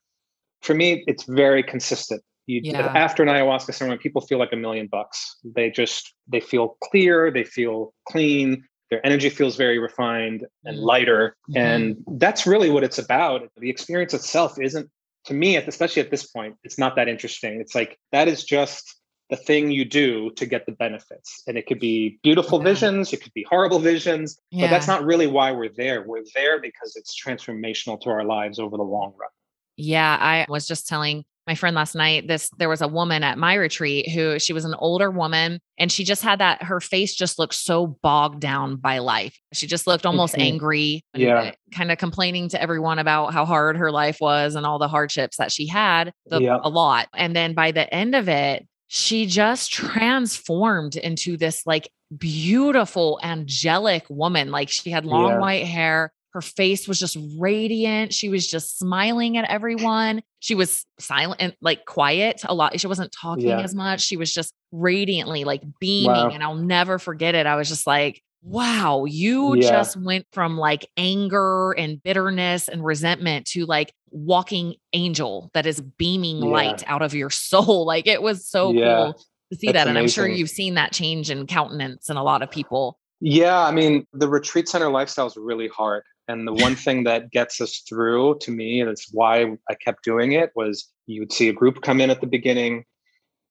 [0.61, 2.21] for me, it's very consistent.
[2.49, 2.91] You, yeah.
[2.95, 5.35] After an ayahuasca ceremony, people feel like a million bucks.
[5.43, 10.83] They just they feel clear, they feel clean, their energy feels very refined and mm-hmm.
[10.83, 11.57] lighter, mm-hmm.
[11.57, 13.47] and that's really what it's about.
[13.57, 14.89] The experience itself isn't,
[15.25, 17.61] to me, especially at this point, it's not that interesting.
[17.61, 18.95] It's like that is just
[19.29, 21.43] the thing you do to get the benefits.
[21.45, 22.63] And it could be beautiful yeah.
[22.63, 24.65] visions, it could be horrible visions, yeah.
[24.65, 26.03] but that's not really why we're there.
[26.03, 29.29] We're there because it's transformational to our lives over the long run.
[29.77, 33.35] Yeah, I was just telling my friend last night this there was a woman at
[33.35, 37.15] my retreat who she was an older woman and she just had that her face
[37.15, 40.43] just looked so bogged down by life she just looked almost mm-hmm.
[40.43, 44.77] angry yeah kind of complaining to everyone about how hard her life was and all
[44.77, 46.59] the hardships that she had the, yeah.
[46.63, 51.89] a lot and then by the end of it she just transformed into this like
[52.15, 55.39] beautiful angelic woman like she had long yeah.
[55.39, 58.13] white hair her face was just radiant.
[58.13, 60.21] She was just smiling at everyone.
[60.39, 62.79] She was silent and like quiet a lot.
[62.79, 63.61] She wasn't talking yeah.
[63.61, 64.01] as much.
[64.01, 66.11] She was just radiantly like beaming.
[66.11, 66.29] Wow.
[66.29, 67.45] And I'll never forget it.
[67.45, 69.69] I was just like, wow, you yeah.
[69.69, 75.81] just went from like anger and bitterness and resentment to like walking angel that is
[75.81, 76.49] beaming yeah.
[76.49, 77.85] light out of your soul.
[77.89, 79.13] Like it was so cool
[79.51, 79.87] to see That's that.
[79.87, 80.03] And amazing.
[80.23, 82.99] I'm sure you've seen that change in countenance in a lot of people.
[83.21, 86.03] Yeah, I mean, the retreat center lifestyle is really hard.
[86.29, 90.03] And the one thing that gets us through to me, and it's why I kept
[90.03, 92.85] doing it, was you would see a group come in at the beginning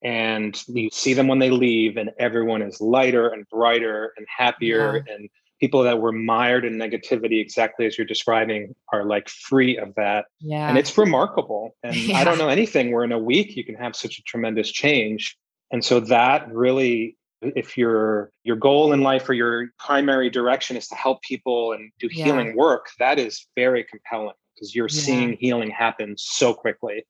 [0.03, 5.05] and you see them when they leave, and everyone is lighter and brighter and happier.
[5.05, 5.15] Yeah.
[5.15, 9.93] And people that were mired in negativity, exactly as you're describing, are like free of
[9.97, 10.27] that.
[10.39, 10.69] Yeah.
[10.69, 11.75] And it's remarkable.
[11.83, 12.19] And yeah.
[12.19, 15.37] I don't know anything where in a week you can have such a tremendous change.
[15.73, 20.89] And so that really if your your goal in life or your primary direction is
[20.89, 22.25] to help people and do yeah.
[22.25, 25.01] healing work that is very compelling because you're yeah.
[25.01, 27.05] seeing healing happen so quickly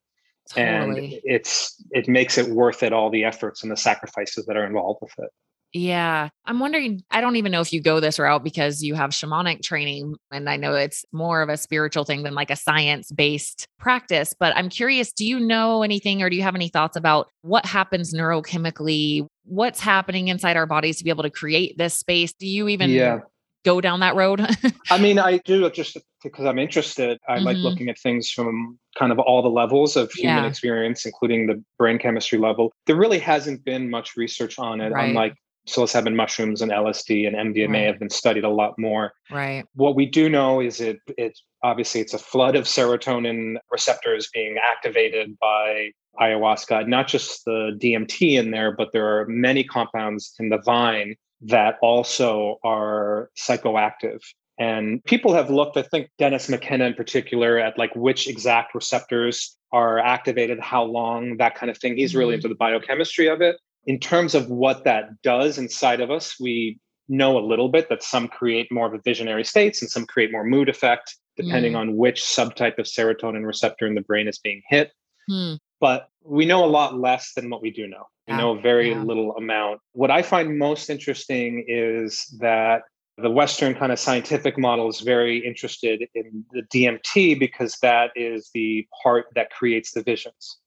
[0.49, 1.15] totally.
[1.15, 4.65] and it's it makes it worth it all the efforts and the sacrifices that are
[4.65, 5.31] involved with it
[5.71, 6.29] yeah.
[6.45, 9.61] I'm wondering, I don't even know if you go this route because you have shamanic
[9.61, 10.15] training.
[10.31, 14.33] And I know it's more of a spiritual thing than like a science based practice.
[14.37, 17.65] But I'm curious, do you know anything or do you have any thoughts about what
[17.67, 19.27] happens neurochemically?
[19.49, 22.33] What's happening inside our bodies to be able to create this space?
[22.33, 23.19] Do you even yeah.
[23.65, 24.45] go down that road?
[24.91, 27.17] I mean, I do just because I'm interested.
[27.27, 27.45] I mm-hmm.
[27.45, 30.49] like looking at things from kind of all the levels of human yeah.
[30.49, 32.71] experience, including the brain chemistry level.
[32.85, 35.09] There really hasn't been much research on it, right.
[35.09, 35.35] unlike
[35.67, 37.85] psilocybin mushrooms and LSD and MDMA right.
[37.85, 39.13] have been studied a lot more.
[39.31, 39.65] Right.
[39.75, 44.57] What we do know is it it obviously it's a flood of serotonin receptors being
[44.57, 50.49] activated by ayahuasca, not just the DMT in there, but there are many compounds in
[50.49, 54.19] the vine that also are psychoactive.
[54.59, 59.55] And people have looked, I think Dennis McKenna in particular, at like which exact receptors
[59.71, 61.95] are activated, how long, that kind of thing.
[61.95, 62.35] He's really mm-hmm.
[62.35, 63.55] into the biochemistry of it
[63.85, 68.03] in terms of what that does inside of us, we know a little bit that
[68.03, 71.77] some create more of a visionary states and some create more mood effect, depending mm.
[71.77, 74.91] on which subtype of serotonin receptor in the brain is being hit.
[75.29, 75.57] Mm.
[75.79, 78.05] But we know a lot less than what we do know.
[78.27, 79.01] We know a very yeah.
[79.01, 79.81] little amount.
[79.93, 82.83] What I find most interesting is that
[83.17, 88.49] the Western kind of scientific model is very interested in the DMT because that is
[88.53, 90.57] the part that creates the visions.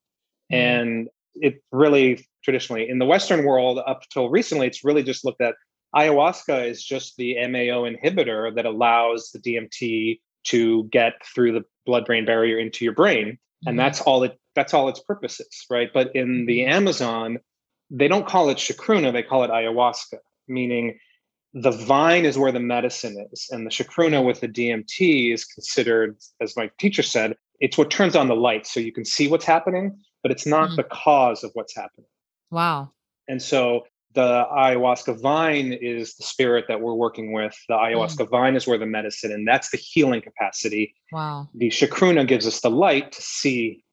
[0.52, 0.60] Mm-hmm.
[0.60, 5.40] And it really traditionally in the Western world, up till recently, it's really just looked
[5.40, 5.54] at
[5.94, 12.04] ayahuasca is just the MAO inhibitor that allows the DMT to get through the blood
[12.04, 13.26] brain barrier into your brain.
[13.28, 13.68] Mm-hmm.
[13.68, 15.90] And that's all it that's all its purpose is, right?
[15.92, 16.72] But in the mm-hmm.
[16.72, 17.38] Amazon,
[17.90, 20.98] they don't call it chacruna, they call it ayahuasca, meaning
[21.54, 23.48] the vine is where the medicine is.
[23.50, 28.16] And the chacruna with the DMT is considered, as my teacher said, it's what turns
[28.16, 30.76] on the light so you can see what's happening, but it's not mm.
[30.76, 32.06] the cause of what's happening.
[32.50, 32.92] Wow.
[33.28, 33.82] And so
[34.14, 37.54] the ayahuasca vine is the spirit that we're working with.
[37.68, 38.30] The ayahuasca mm.
[38.30, 40.94] vine is where the medicine, and that's the healing capacity.
[41.12, 41.48] Wow.
[41.54, 43.84] The chacruna gives us the light to see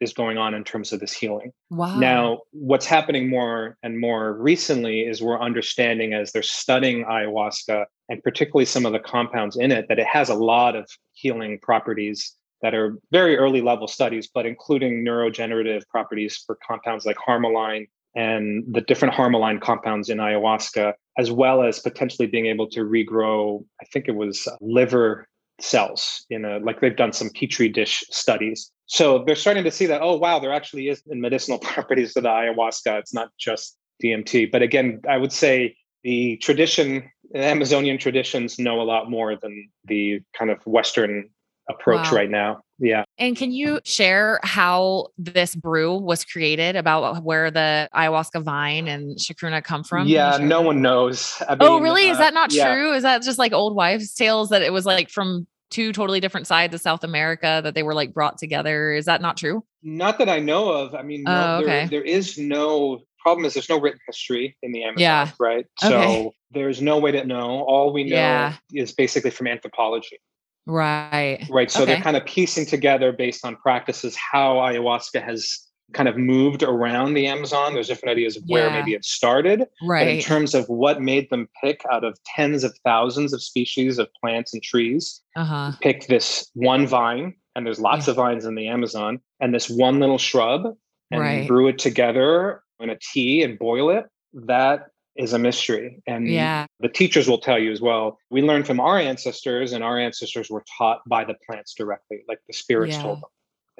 [0.00, 1.52] is going on in terms of this healing.
[1.70, 1.98] Wow.
[1.98, 8.22] Now, what's happening more and more recently is we're understanding as they're studying ayahuasca and
[8.22, 12.34] particularly some of the compounds in it that it has a lot of healing properties
[12.62, 17.86] that are very early level studies, but including neurogenerative properties for compounds like harmaline
[18.16, 23.64] and the different harmaline compounds in ayahuasca, as well as potentially being able to regrow,
[23.80, 25.28] I think it was liver
[25.60, 29.86] cells in a like they've done some petri dish studies so they're starting to see
[29.86, 34.50] that oh wow there actually is medicinal properties to the ayahuasca it's not just dmt
[34.50, 40.20] but again i would say the tradition amazonian traditions know a lot more than the
[40.36, 41.28] kind of western
[41.70, 42.16] approach wow.
[42.16, 42.60] right now.
[42.78, 43.04] Yeah.
[43.18, 49.16] And can you share how this brew was created about where the ayahuasca vine and
[49.18, 50.08] chacruna come from?
[50.08, 51.36] Yeah no one knows.
[51.42, 52.74] I oh, mean, oh really uh, is that not yeah.
[52.74, 52.92] true?
[52.92, 56.46] Is that just like old wives tales that it was like from two totally different
[56.46, 58.92] sides of South America that they were like brought together.
[58.92, 59.64] Is that not true?
[59.82, 60.94] Not that I know of.
[60.94, 61.86] I mean, no, oh, okay.
[61.86, 65.30] there, there is no problem is there's no written history in the Amazon, yeah.
[65.38, 65.66] right?
[65.78, 66.30] So okay.
[66.50, 67.62] there's no way to know.
[67.62, 68.54] All we know yeah.
[68.72, 70.18] is basically from anthropology.
[70.66, 71.46] Right.
[71.50, 71.70] Right.
[71.70, 71.94] So okay.
[71.94, 77.14] they're kind of piecing together based on practices how ayahuasca has kind of moved around
[77.14, 77.74] the Amazon.
[77.74, 78.78] There's different ideas of where yeah.
[78.78, 79.66] maybe it started.
[79.82, 80.04] Right.
[80.04, 83.98] But in terms of what made them pick out of tens of thousands of species
[83.98, 85.72] of plants and trees, uh-huh.
[85.80, 88.12] pick this one vine, and there's lots yeah.
[88.12, 90.76] of vines in the Amazon, and this one little shrub,
[91.10, 91.48] and right.
[91.48, 94.06] brew it together in a tea and boil it.
[94.32, 94.86] That
[95.16, 96.00] is a mystery.
[96.06, 96.66] And yeah.
[96.78, 98.18] the teachers will tell you as well.
[98.30, 102.38] We learned from our ancestors, and our ancestors were taught by the plants directly, like
[102.46, 103.02] the spirits yeah.
[103.02, 103.30] told them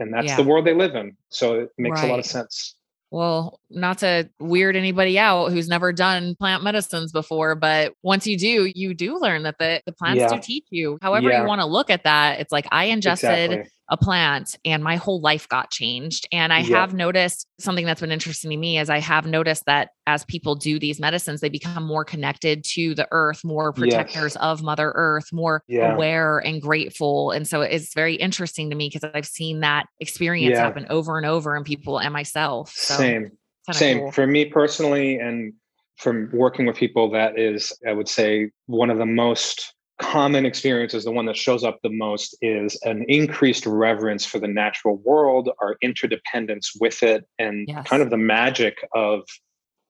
[0.01, 0.37] and that's yeah.
[0.37, 1.17] the world they live in.
[1.29, 2.09] So it makes right.
[2.09, 2.75] a lot of sense.
[3.13, 8.39] Well, not to weird anybody out who's never done plant medicines before, but once you
[8.39, 10.29] do, you do learn that the, the plants yeah.
[10.29, 10.97] do teach you.
[11.03, 11.43] However, yeah.
[11.43, 14.97] you want to look at that, it's like I ingested exactly a plant and my
[14.97, 16.29] whole life got changed.
[16.33, 16.81] And I yeah.
[16.81, 20.55] have noticed something that's been interesting to me is I have noticed that as people
[20.55, 24.37] do these medicines, they become more connected to the earth, more protectors yes.
[24.37, 25.95] of Mother Earth, more yeah.
[25.95, 27.33] aware and grateful.
[27.33, 30.63] And so it's very interesting to me because I've seen that experience yeah.
[30.63, 32.71] happen over and over in people and myself.
[32.71, 33.33] So Same.
[33.73, 33.99] Same.
[33.99, 34.13] Cool.
[34.13, 35.53] For me personally, and
[35.97, 40.95] from working with people, that is, I would say, one of the most common experience
[40.95, 44.97] is the one that shows up the most is an increased reverence for the natural
[45.05, 47.87] world our interdependence with it and yes.
[47.87, 49.23] kind of the magic of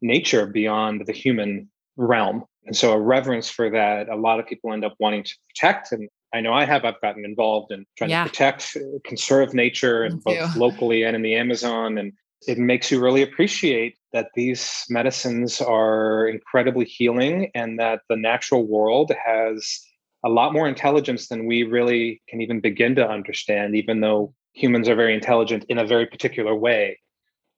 [0.03, 4.73] nature beyond the human realm and so a reverence for that a lot of people
[4.73, 8.11] end up wanting to protect and i know i have i've gotten involved in trying
[8.11, 8.25] yeah.
[8.25, 12.13] to protect uh, conserve nature and both locally and in the amazon and
[12.49, 18.67] it makes you really appreciate that these medicines are incredibly healing and that the natural
[18.67, 19.81] world has
[20.25, 24.89] a lot more intelligence than we really can even begin to understand, even though humans
[24.89, 26.99] are very intelligent in a very particular way.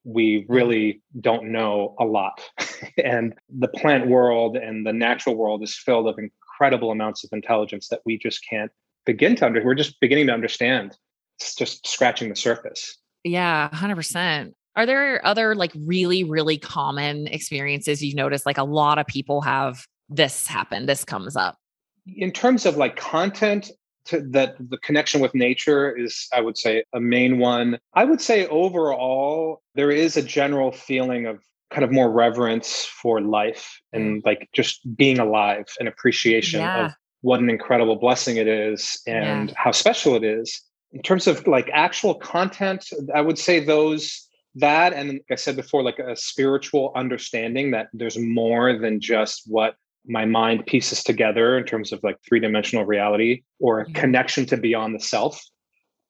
[0.04, 2.40] We really don't know a lot.
[3.04, 7.88] and the plant world and the natural world is filled of incredible amounts of intelligence
[7.88, 8.70] that we just can't
[9.06, 9.66] begin to understand.
[9.66, 10.96] We're just beginning to understand.
[11.38, 12.98] It's just scratching the surface.
[13.24, 14.52] Yeah, 100%.
[14.74, 18.46] Are there other like really, really common experiences you've noticed?
[18.46, 21.56] Like a lot of people have this happen, this comes up
[22.06, 23.70] in terms of like content
[24.06, 28.20] to, that the connection with nature is i would say a main one i would
[28.20, 31.40] say overall there is a general feeling of
[31.70, 34.26] kind of more reverence for life and mm.
[34.26, 36.86] like just being alive and appreciation yeah.
[36.86, 36.92] of
[37.22, 39.54] what an incredible blessing it is and yeah.
[39.56, 44.92] how special it is in terms of like actual content i would say those that
[44.92, 49.76] and like i said before like a spiritual understanding that there's more than just what
[50.06, 54.56] my mind pieces together in terms of like three dimensional reality or a connection to
[54.56, 55.42] beyond the self.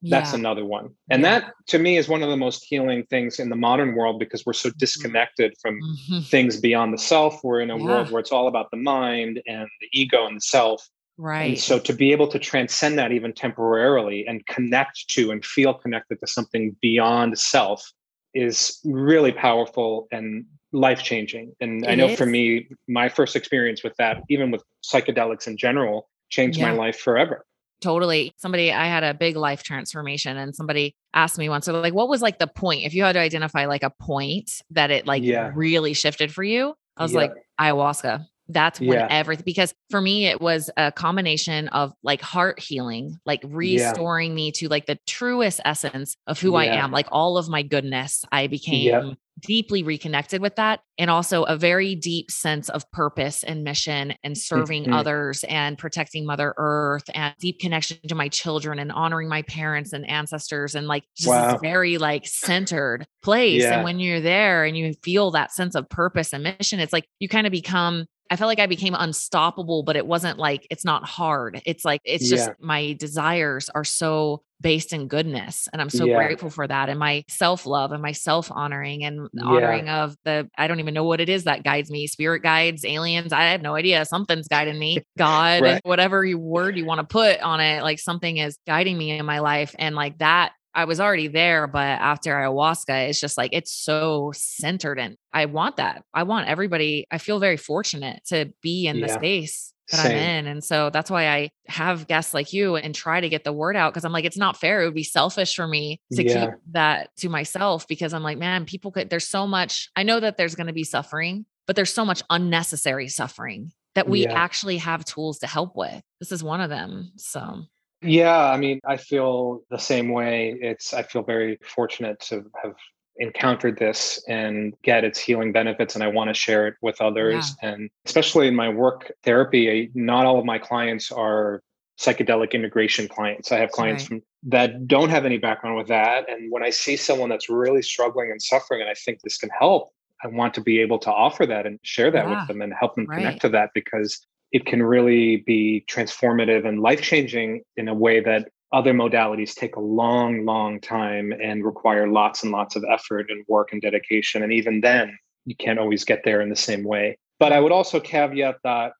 [0.02, 0.38] that's yeah.
[0.38, 1.40] another one and yeah.
[1.40, 4.44] that to me is one of the most healing things in the modern world because
[4.44, 4.78] we're so mm-hmm.
[4.78, 6.20] disconnected from mm-hmm.
[6.22, 7.84] things beyond the self we're in a yeah.
[7.84, 10.88] world where it's all about the mind and the ego and the self
[11.18, 15.44] right and so to be able to transcend that even temporarily and connect to and
[15.44, 17.92] feel connected to something beyond self
[18.34, 22.18] is really powerful and life changing and it i know is.
[22.18, 26.98] for me my first experience with that even with psychedelics in general changed my life
[26.98, 27.44] forever
[27.82, 28.32] Totally.
[28.36, 32.22] Somebody, I had a big life transformation and somebody asked me once, like, what was
[32.22, 32.84] like the point?
[32.84, 35.50] If you had to identify like a point that it like yeah.
[35.54, 37.18] really shifted for you, I was yeah.
[37.18, 38.24] like, ayahuasca.
[38.48, 39.08] That's when yeah.
[39.10, 44.36] everything, because for me, it was a combination of like heart healing, like restoring yeah.
[44.36, 46.58] me to like the truest essence of who yeah.
[46.58, 48.24] I am, like all of my goodness.
[48.32, 53.64] I became deeply reconnected with that and also a very deep sense of purpose and
[53.64, 54.92] mission and serving mm-hmm.
[54.92, 59.92] others and protecting mother earth and deep connection to my children and honoring my parents
[59.92, 61.56] and ancestors and like just wow.
[61.58, 66.32] very like centered place and when you're there and you feel that sense of purpose
[66.32, 69.94] and mission it's like you kind of become I felt like I became unstoppable, but
[69.94, 71.60] it wasn't like it's not hard.
[71.66, 72.54] It's like it's just yeah.
[72.60, 75.68] my desires are so based in goodness.
[75.70, 76.14] And I'm so yeah.
[76.14, 76.88] grateful for that.
[76.88, 79.44] And my self love and my self honoring and yeah.
[79.44, 82.86] honoring of the, I don't even know what it is that guides me spirit guides,
[82.86, 83.34] aliens.
[83.34, 84.06] I have no idea.
[84.06, 85.80] Something's guiding me, God, right.
[85.84, 87.82] whatever you word you want to put on it.
[87.82, 89.74] Like something is guiding me in my life.
[89.78, 94.32] And like that I was already there, but after ayahuasca, it's just like it's so
[94.34, 96.04] centered and I want that.
[96.14, 97.06] I want everybody.
[97.10, 99.06] I feel very fortunate to be in yeah.
[99.06, 100.12] the space that Same.
[100.12, 100.46] I'm in.
[100.46, 103.76] And so that's why I have guests like you and try to get the word
[103.76, 104.82] out because I'm like, it's not fair.
[104.82, 106.46] It would be selfish for me to yeah.
[106.46, 109.90] keep that to myself because I'm like, man, people could, there's so much.
[109.94, 114.08] I know that there's going to be suffering, but there's so much unnecessary suffering that
[114.08, 114.32] we yeah.
[114.32, 116.02] actually have tools to help with.
[116.18, 117.12] This is one of them.
[117.16, 117.64] So
[118.02, 120.56] yeah, I mean, I feel the same way.
[120.60, 122.74] It's I feel very fortunate to have
[123.18, 127.54] encountered this and get its healing benefits and I want to share it with others
[127.62, 127.70] yeah.
[127.70, 131.62] and especially in my work therapy, not all of my clients are
[132.00, 133.52] psychedelic integration clients.
[133.52, 134.08] I have clients right.
[134.08, 137.82] from that don't have any background with that and when I see someone that's really
[137.82, 139.90] struggling and suffering and I think this can help,
[140.24, 142.40] I want to be able to offer that and share that yeah.
[142.40, 143.18] with them and help them right.
[143.18, 148.20] connect to that because it can really be transformative and life changing in a way
[148.20, 153.26] that other modalities take a long, long time and require lots and lots of effort
[153.30, 154.42] and work and dedication.
[154.42, 157.18] And even then, you can't always get there in the same way.
[157.38, 158.92] But I would also caveat that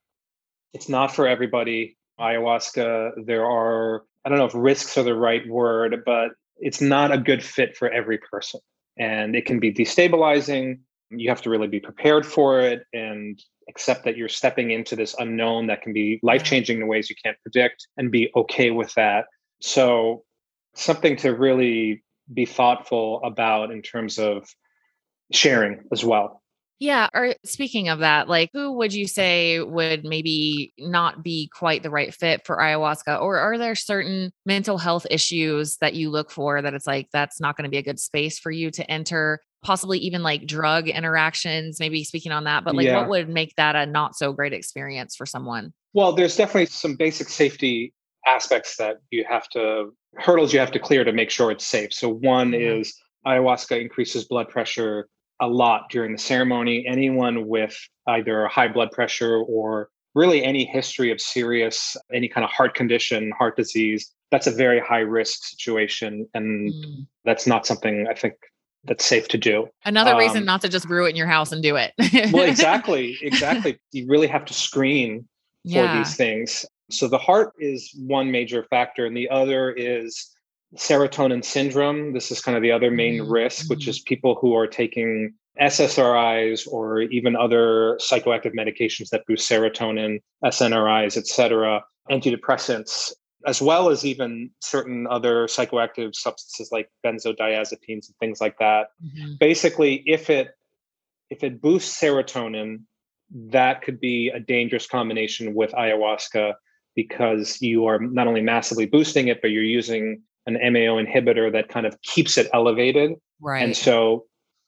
[0.73, 1.97] it's not for everybody.
[2.19, 7.11] Ayahuasca, there are, I don't know if risks are the right word, but it's not
[7.11, 8.59] a good fit for every person.
[8.97, 10.79] And it can be destabilizing.
[11.19, 12.83] You have to really be prepared for it.
[12.93, 17.09] And accept that you're stepping into this unknown that can be life changing in ways
[17.09, 19.25] you can't predict and be okay with that.
[19.61, 20.23] So,
[20.75, 22.03] something to really
[22.33, 24.47] be thoughtful about in terms of
[25.31, 26.41] sharing as well.
[26.79, 27.07] Yeah.
[27.13, 31.89] Or speaking of that, like who would you say would maybe not be quite the
[31.89, 33.21] right fit for ayahuasca?
[33.21, 37.39] Or are there certain mental health issues that you look for that it's like that's
[37.39, 39.39] not going to be a good space for you to enter?
[39.63, 42.99] Possibly even like drug interactions, maybe speaking on that, but like yeah.
[42.99, 45.73] what would make that a not so great experience for someone?
[45.93, 47.93] Well, there's definitely some basic safety
[48.25, 51.93] aspects that you have to hurdles you have to clear to make sure it's safe.
[51.93, 52.79] So one mm-hmm.
[52.79, 52.93] is
[53.25, 55.07] ayahuasca increases blood pressure
[55.39, 56.85] a lot during the ceremony.
[56.87, 62.51] Anyone with either high blood pressure or really any history of serious any kind of
[62.51, 67.07] heart condition, heart disease, that's a very high risk situation and mm.
[67.25, 68.35] that's not something I think
[68.85, 69.67] that's safe to do.
[69.85, 71.93] Another um, reason not to just brew it in your house and do it.
[72.33, 73.79] well, exactly, exactly.
[73.91, 75.21] You really have to screen
[75.63, 75.97] for yeah.
[75.97, 76.65] these things.
[76.89, 80.29] So the heart is one major factor, and the other is
[80.75, 82.13] serotonin syndrome.
[82.13, 83.31] This is kind of the other main mm-hmm.
[83.31, 89.49] risk, which is people who are taking SSRIs or even other psychoactive medications that boost
[89.49, 93.13] serotonin, SNRIs, etc., antidepressants
[93.45, 98.87] as well as even certain other psychoactive substances like benzodiazepines and things like that.
[99.03, 99.33] Mm-hmm.
[99.39, 100.55] Basically, if it
[101.29, 102.81] if it boosts serotonin,
[103.31, 106.53] that could be a dangerous combination with ayahuasca
[106.95, 111.69] because you are not only massively boosting it, but you're using an MAO inhibitor that
[111.69, 113.13] kind of keeps it elevated.
[113.41, 113.63] Right.
[113.63, 114.25] And so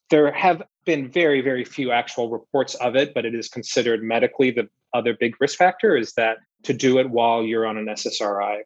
[0.09, 4.51] there have been very, very few actual reports of it, but it is considered medically
[4.51, 8.61] the other big risk factor is that to do it while you're on an SSRI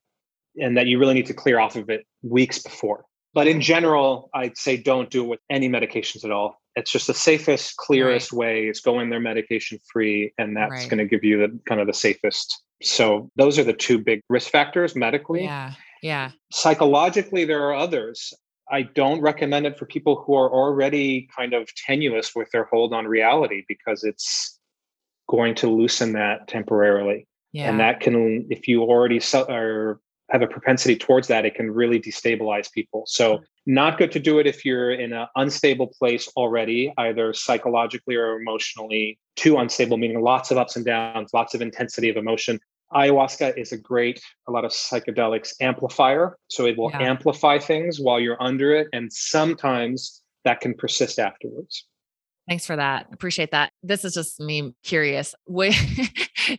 [0.57, 3.05] and that you really need to clear off of it weeks before.
[3.33, 6.59] But in general, I'd say don't do it with any medications at all.
[6.75, 8.37] It's just the safest, clearest right.
[8.37, 10.89] way is go in there medication free, and that's right.
[10.89, 12.63] going to give you the kind of the safest.
[12.81, 15.43] So those are the two big risk factors medically.
[15.43, 15.73] Yeah.
[16.01, 16.31] Yeah.
[16.51, 18.33] Psychologically, there are others.
[18.71, 22.93] I don't recommend it for people who are already kind of tenuous with their hold
[22.93, 24.58] on reality because it's
[25.29, 27.27] going to loosen that temporarily.
[27.51, 27.69] Yeah.
[27.69, 29.99] And that can, if you already are
[30.29, 33.03] have a propensity towards that, it can really destabilize people.
[33.07, 38.15] So, not good to do it if you're in an unstable place already, either psychologically
[38.15, 39.19] or emotionally.
[39.35, 42.59] Too unstable, meaning lots of ups and downs, lots of intensity of emotion.
[42.93, 46.37] Ayahuasca is a great, a lot of psychedelics amplifier.
[46.47, 47.01] So, it will yeah.
[47.01, 48.87] amplify things while you're under it.
[48.93, 51.85] And sometimes that can persist afterwards.
[52.49, 53.05] Thanks for that.
[53.13, 53.71] Appreciate that.
[53.83, 55.35] This is just me curious.
[55.47, 55.77] this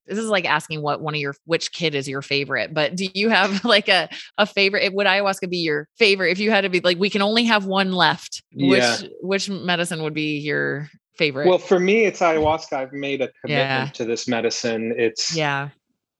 [0.06, 3.28] is like asking what one of your which kid is your favorite, but do you
[3.28, 4.94] have like a a favorite?
[4.94, 7.66] Would ayahuasca be your favorite if you had to be like we can only have
[7.66, 8.40] one left?
[8.52, 8.70] Yeah.
[9.00, 10.88] Which which medicine would be your
[11.18, 11.48] favorite?
[11.48, 12.72] Well, for me it's ayahuasca.
[12.72, 13.90] I've made a commitment yeah.
[13.94, 14.94] to this medicine.
[14.96, 15.70] It's Yeah.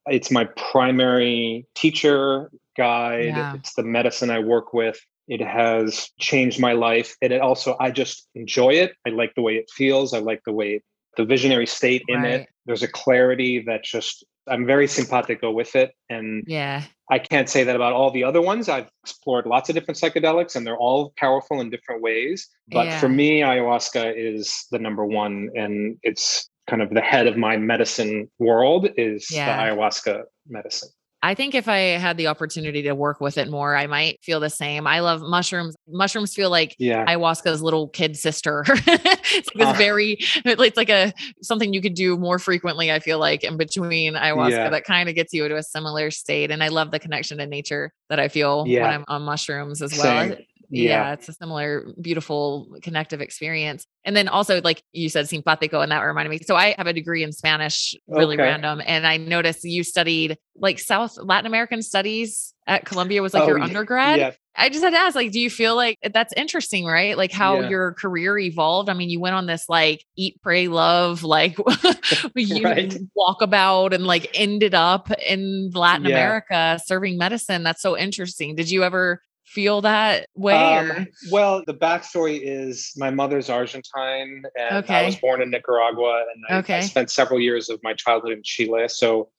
[0.06, 3.26] It's my primary teacher, guide.
[3.26, 3.54] Yeah.
[3.54, 4.98] It's the medicine I work with.
[5.30, 7.16] It has changed my life.
[7.22, 8.92] And it also, I just enjoy it.
[9.06, 10.12] I like the way it feels.
[10.12, 10.82] I like the way
[11.16, 12.32] the visionary state in right.
[12.32, 12.48] it.
[12.66, 15.92] There's a clarity that just, I'm very simpatico with it.
[16.08, 18.68] And yeah, I can't say that about all the other ones.
[18.68, 22.48] I've explored lots of different psychedelics and they're all powerful in different ways.
[22.66, 22.98] But yeah.
[22.98, 25.50] for me, ayahuasca is the number one.
[25.54, 29.46] And it's kind of the head of my medicine world is yeah.
[29.46, 30.90] the ayahuasca medicine.
[31.22, 34.40] I think if I had the opportunity to work with it more, I might feel
[34.40, 34.86] the same.
[34.86, 35.76] I love mushrooms.
[35.86, 37.04] Mushrooms feel like yeah.
[37.04, 38.64] ayahuasca's little kid sister.
[38.68, 41.12] it's like uh, very, it's like a
[41.42, 42.90] something you could do more frequently.
[42.90, 44.70] I feel like in between ayahuasca yeah.
[44.70, 46.50] that kind of gets you into a similar state.
[46.50, 48.82] And I love the connection to nature that I feel yeah.
[48.82, 50.28] when I'm on mushrooms as well.
[50.28, 50.36] Same
[50.70, 51.06] yeah.
[51.06, 51.12] yeah.
[51.12, 56.00] it's a similar beautiful connective experience and then also like you said simpatico and that
[56.00, 58.44] reminded me so i have a degree in spanish really okay.
[58.44, 63.42] random and i noticed you studied like south latin american studies at columbia was like
[63.42, 64.30] oh, your undergrad yeah.
[64.56, 67.60] i just had to ask like do you feel like that's interesting right like how
[67.60, 67.68] yeah.
[67.68, 71.56] your career evolved i mean you went on this like eat pray love like
[72.36, 72.96] you right.
[73.16, 78.70] walk about and like ended up in latin america serving medicine that's so interesting did
[78.70, 80.54] you ever feel that way?
[80.54, 84.94] Um, well, the backstory is my mother's Argentine, and okay.
[84.94, 86.78] I was born in Nicaragua, and I, okay.
[86.78, 88.88] I, spent several years of my childhood in Chile.
[88.88, 89.30] So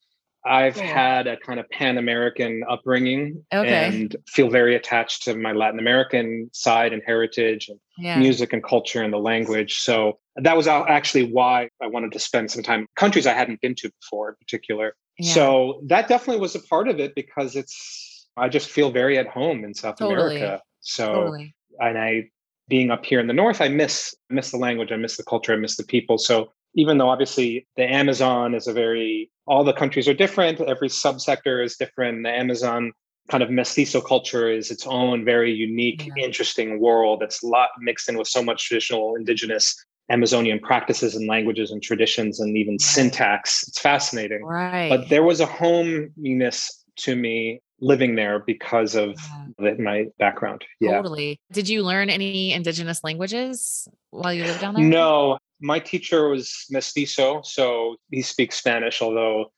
[0.44, 0.84] I've cool.
[0.84, 3.88] had a kind of Pan American upbringing okay.
[3.88, 8.18] and feel very attached to my Latin American side and heritage and yeah.
[8.18, 9.80] music and culture and the language.
[9.80, 13.76] So that was actually why I wanted to spend some time countries I hadn't been
[13.76, 14.96] to before in particular.
[15.20, 15.34] Yeah.
[15.34, 19.28] So that definitely was a part of it because it's I just feel very at
[19.28, 20.38] home in South totally.
[20.38, 20.62] America.
[20.80, 21.56] So, totally.
[21.80, 22.30] and I,
[22.68, 25.54] being up here in the north, I miss miss the language, I miss the culture,
[25.54, 26.18] I miss the people.
[26.18, 30.88] So even though obviously the Amazon is a very all the countries are different, every
[30.88, 32.24] subsector is different.
[32.24, 32.94] The Amazon
[33.30, 36.24] kind of mestizo culture is its own very unique, yeah.
[36.24, 39.76] interesting world that's a lot mixed in with so much traditional indigenous
[40.10, 43.66] Amazonian practices and languages and traditions and even syntax.
[43.68, 44.44] It's fascinating.
[44.44, 44.90] Right.
[44.90, 49.20] But there was a homeness to me living there because of
[49.60, 49.74] yeah.
[49.80, 50.64] my background.
[50.80, 50.92] Yeah.
[50.92, 51.40] Totally.
[51.52, 54.84] Did you learn any indigenous languages while you lived down there?
[54.84, 55.38] No.
[55.60, 59.52] My teacher was mestizo, so he speaks Spanish, although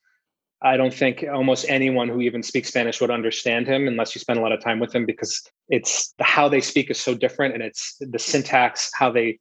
[0.61, 4.39] I don't think almost anyone who even speaks Spanish would understand him unless you spend
[4.39, 7.61] a lot of time with him because it's how they speak is so different and
[7.61, 9.39] it's the syntax, how they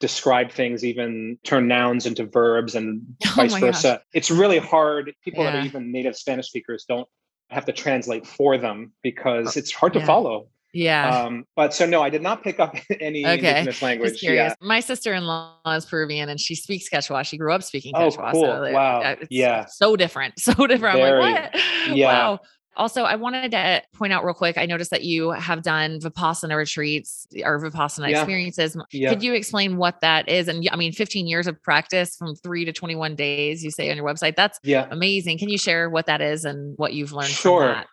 [0.00, 3.88] describe things, even turn nouns into verbs and oh vice versa.
[3.88, 4.00] Gosh.
[4.14, 5.14] It's really hard.
[5.22, 5.52] People yeah.
[5.52, 7.08] that are even native Spanish speakers don't
[7.52, 10.06] have to translate for them because it's hard to yeah.
[10.06, 10.48] follow.
[10.72, 11.24] Yeah.
[11.24, 13.48] Um, but so no, I did not pick up any okay.
[13.48, 14.22] indigenous language.
[14.22, 14.54] Yeah.
[14.60, 17.24] My sister-in-law is Peruvian and she speaks Quechua.
[17.26, 18.28] She grew up speaking oh, Quechua.
[18.28, 18.42] Oh, cool.
[18.42, 19.16] So wow.
[19.30, 19.66] yeah.
[19.66, 20.34] So different.
[20.42, 20.96] So different.
[20.96, 21.62] Very, I'm like, what?
[21.96, 22.06] Yeah.
[22.06, 22.40] Wow.
[22.76, 24.56] Also, I wanted to point out real quick.
[24.56, 28.20] I noticed that you have done Vipassana retreats or Vipassana yeah.
[28.20, 28.76] experiences.
[28.92, 29.10] Yeah.
[29.10, 30.48] Could you explain what that is?
[30.48, 33.96] And I mean, 15 years of practice from three to 21 days, you say on
[33.96, 34.36] your website.
[34.36, 34.88] That's yeah.
[34.90, 35.38] amazing.
[35.38, 37.84] Can you share what that is and what you've learned sure.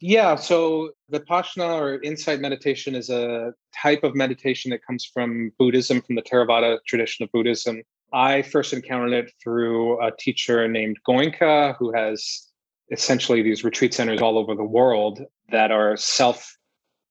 [0.00, 6.00] Yeah, so Vipassana or insight meditation is a type of meditation that comes from Buddhism,
[6.02, 7.82] from the Theravada tradition of Buddhism.
[8.12, 12.47] I first encountered it through a teacher named Goenka, who has
[12.90, 15.20] essentially these retreat centers all over the world
[15.50, 16.56] that are self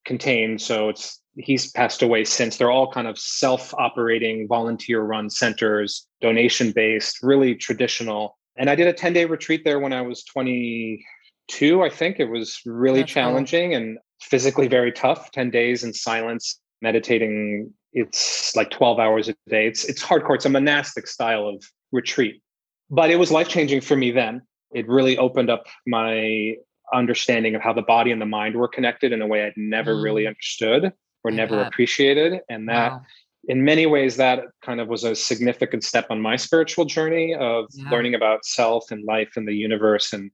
[0.05, 0.61] contained.
[0.61, 2.57] So it's he's passed away since.
[2.57, 8.37] They're all kind of self operating, volunteer run centers, donation based, really traditional.
[8.57, 12.19] And I did a 10 day retreat there when I was 22, I think.
[12.19, 13.77] It was really That's challenging cool.
[13.77, 17.71] and physically very tough 10 days in silence, meditating.
[17.93, 19.67] It's like 12 hours a day.
[19.67, 20.35] It's, it's hardcore.
[20.35, 22.41] It's a monastic style of retreat.
[22.89, 24.41] But it was life changing for me then
[24.73, 26.55] it really opened up my
[26.93, 29.95] understanding of how the body and the mind were connected in a way I'd never
[29.95, 30.03] mm.
[30.03, 30.91] really understood
[31.23, 31.67] or I never bet.
[31.67, 32.41] appreciated.
[32.49, 33.01] And that, wow.
[33.47, 37.65] in many ways, that kind of was a significant step on my spiritual journey of
[37.73, 37.89] yeah.
[37.89, 40.13] learning about self and life and the universe.
[40.13, 40.31] And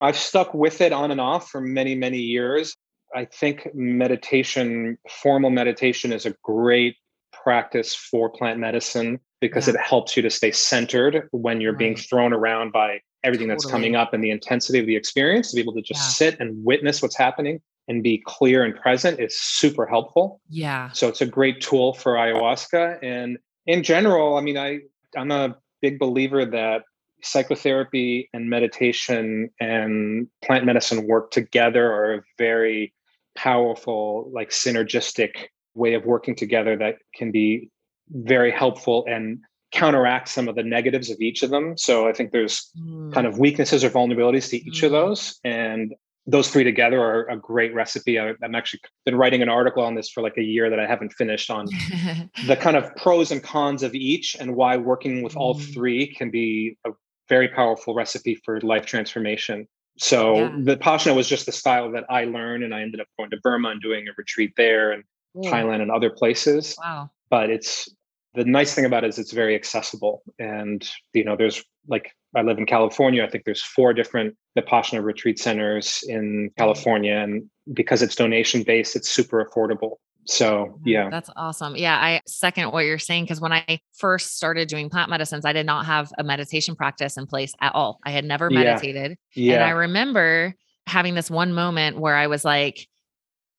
[0.00, 2.76] I've stuck with it on and off for many, many years.
[3.14, 6.96] I think meditation, formal meditation, is a great
[7.32, 9.74] practice for plant medicine because yeah.
[9.74, 11.78] it helps you to stay centered when you're right.
[11.78, 13.56] being thrown around by everything totally.
[13.56, 16.28] that's coming up and the intensity of the experience to be able to just yeah.
[16.30, 20.40] sit and witness what's happening and be clear and present is super helpful.
[20.48, 20.90] Yeah.
[20.92, 22.98] So it's a great tool for ayahuasca.
[23.02, 24.80] And in general, I mean, I
[25.16, 26.82] I'm a big believer that
[27.22, 32.92] psychotherapy and meditation and plant medicine work together are a very
[33.36, 37.70] powerful, like synergistic way of working together that can be
[38.10, 39.40] very helpful and
[39.72, 41.76] counteract some of the negatives of each of them.
[41.76, 43.12] So I think there's mm.
[43.12, 44.84] kind of weaknesses or vulnerabilities to each mm.
[44.84, 45.38] of those.
[45.44, 45.94] And
[46.26, 48.18] those three together are a great recipe.
[48.18, 50.86] I, am actually been writing an article on this for like a year that I
[50.86, 51.66] haven't finished on
[52.46, 55.40] the kind of pros and cons of each and why working with mm.
[55.40, 56.90] all three can be a
[57.28, 59.66] very powerful recipe for life transformation.
[59.98, 60.56] So yeah.
[60.62, 63.38] the Vipassana was just the style that I learned, and I ended up going to
[63.38, 65.02] Burma and doing a retreat there, and
[65.36, 66.76] Thailand and other places.
[66.78, 67.10] Wow!
[67.30, 67.88] But it's
[68.36, 72.42] the nice thing about it is it's very accessible, and you know, there's like I
[72.42, 73.24] live in California.
[73.24, 76.56] I think there's four different Vipassana retreat centers in mm.
[76.56, 79.96] California, and because it's donation based, it's super affordable.
[80.26, 81.08] So, mm, yeah.
[81.08, 81.76] That's awesome.
[81.76, 85.52] Yeah, I second what you're saying because when I first started doing plant medicines, I
[85.52, 87.98] did not have a meditation practice in place at all.
[88.04, 89.16] I had never meditated.
[89.34, 89.52] Yeah.
[89.52, 89.54] yeah.
[89.54, 90.54] And I remember
[90.86, 92.86] having this one moment where I was like,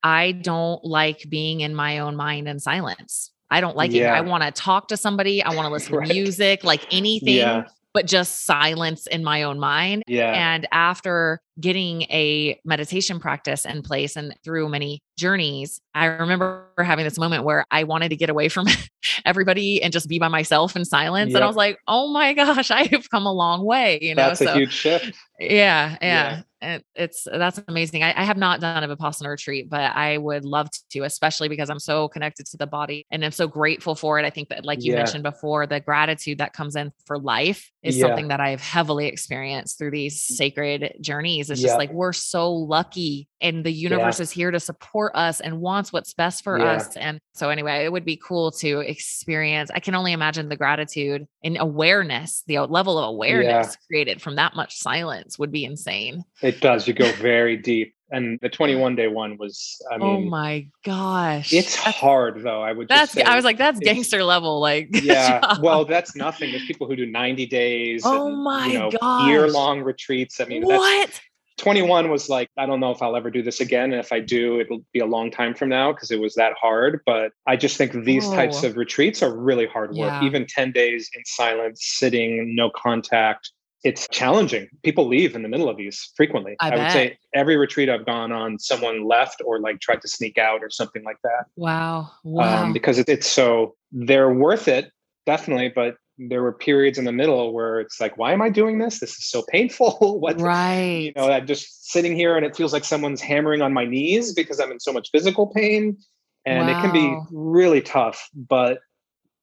[0.03, 3.32] I don't like being in my own mind in silence.
[3.50, 4.14] I don't like yeah.
[4.14, 4.18] it.
[4.18, 5.41] I want to talk to somebody.
[5.41, 6.08] I want to listen right.
[6.08, 7.36] to music, like anything.
[7.36, 7.66] Yeah
[7.98, 10.04] but just silence in my own mind.
[10.06, 10.32] Yeah.
[10.32, 17.03] And after getting a meditation practice in place and through many journeys, I remember having
[17.03, 18.68] this moment where I wanted to get away from
[19.26, 21.30] everybody and just be by myself in silence.
[21.30, 21.38] Yep.
[21.38, 23.99] And I was like, oh my gosh, I have come a long way.
[24.01, 25.14] You know, that's so, a huge shift.
[25.39, 25.97] Yeah.
[26.01, 26.41] Yeah.
[26.62, 26.80] yeah.
[26.95, 28.03] it's that's amazing.
[28.03, 31.70] I, I, have not done a Vipassana retreat, but I would love to, especially because
[31.70, 34.26] I'm so connected to the body and I'm so grateful for it.
[34.26, 34.99] I think that, like you yeah.
[34.99, 38.08] mentioned before, the gratitude that comes in for life is yeah.
[38.08, 40.36] something that I've heavily experienced through these mm.
[40.36, 41.47] sacred journeys.
[41.50, 45.60] It's just like we're so lucky and the universe is here to support us and
[45.62, 46.95] wants what's best for us.
[46.98, 49.70] And so, anyway, it would be cool to experience.
[49.74, 54.36] I can only imagine the gratitude and awareness, the uh, level of awareness created from
[54.36, 56.24] that much silence would be insane.
[56.41, 56.88] It does.
[56.88, 57.93] You go very deep.
[58.10, 61.52] And the 21 day one was, I oh mean, oh my gosh.
[61.52, 62.62] It's that's, hard though.
[62.62, 64.62] I would that's, I was like, that's gangster level.
[64.62, 65.58] Like, yeah.
[65.60, 66.52] Well, that's nothing.
[66.52, 68.04] There's people who do 90 days.
[68.06, 69.26] Oh and, my you know.
[69.28, 70.39] Year long retreats.
[70.39, 71.22] I mean, what?
[71.58, 73.91] 21 was like, I don't know if I'll ever do this again.
[73.91, 76.53] And if I do, it'll be a long time from now because it was that
[76.60, 77.01] hard.
[77.05, 78.36] But I just think these oh.
[78.36, 80.12] types of retreats are really hard work.
[80.12, 80.24] Yeah.
[80.24, 83.51] Even 10 days in silence, sitting, no contact.
[83.84, 84.68] It's challenging.
[84.84, 86.55] People leave in the middle of these frequently.
[86.60, 90.08] I, I would say every retreat I've gone on, someone left or like tried to
[90.08, 91.45] sneak out or something like that.
[91.55, 92.12] Wow.
[92.26, 92.64] Um, wow.
[92.64, 94.91] Um, because it, it's so, they're worth it,
[95.26, 95.72] definitely.
[95.74, 98.99] But there were periods in the middle where it's like, why am I doing this?
[98.99, 100.20] This is so painful.
[100.20, 100.86] what, right.
[100.86, 104.34] You know, I'm just sitting here and it feels like someone's hammering on my knees
[104.34, 105.97] because I'm in so much physical pain.
[106.45, 106.80] And wow.
[106.80, 108.80] it can be really tough, but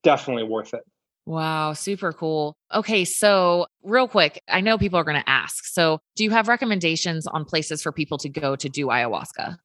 [0.02, 0.82] definitely worth it.
[1.26, 2.56] Wow, super cool.
[2.72, 5.64] Okay, so real quick, I know people are going to ask.
[5.64, 9.56] So, do you have recommendations on places for people to go to do ayahuasca?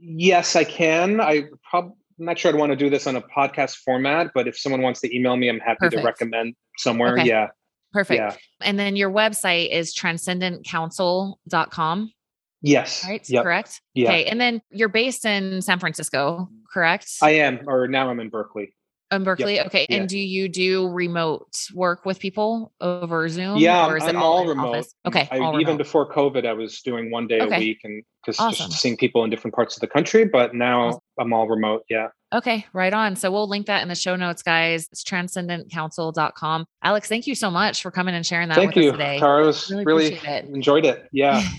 [0.00, 1.20] Yes, I can.
[1.20, 4.48] I probably I'm not sure I'd want to do this on a podcast format, but
[4.48, 6.02] if someone wants to email me, I'm happy Perfect.
[6.02, 7.12] to recommend somewhere.
[7.14, 7.28] Okay.
[7.28, 7.48] Yeah.
[7.92, 8.20] Perfect.
[8.20, 8.34] Yeah.
[8.60, 12.12] And then your website is transcendentcouncil.com.
[12.60, 13.04] Yes.
[13.06, 13.28] Right.
[13.28, 13.44] Yep.
[13.44, 13.80] Correct.
[13.94, 14.08] Yeah.
[14.08, 14.24] Okay.
[14.24, 17.08] And then you're based in San Francisco, correct?
[17.22, 18.74] I am, or now I'm in Berkeley.
[19.10, 19.54] In Berkeley.
[19.54, 19.66] Yep.
[19.68, 19.86] Okay.
[19.88, 19.98] Yeah.
[19.98, 23.58] And do you do remote work with people over Zoom?
[23.58, 24.74] Yeah, or is I'm it all, all remote.
[24.74, 24.94] Office?
[25.06, 25.28] Okay.
[25.30, 25.78] I, even remote.
[25.78, 27.56] before COVID, I was doing one day okay.
[27.56, 28.68] a week and just, awesome.
[28.68, 30.26] just seeing people in different parts of the country.
[30.26, 31.00] But now awesome.
[31.18, 31.84] I'm all remote.
[31.88, 32.08] Yeah.
[32.32, 33.16] Okay, right on.
[33.16, 34.88] So we'll link that in the show notes, guys.
[34.92, 36.66] It's transcendentcouncil.com.
[36.82, 38.90] Alex, thank you so much for coming and sharing that thank with you.
[38.90, 39.18] us today.
[39.18, 40.44] Tara, really, really it.
[40.44, 41.08] enjoyed it.
[41.12, 41.42] Yeah.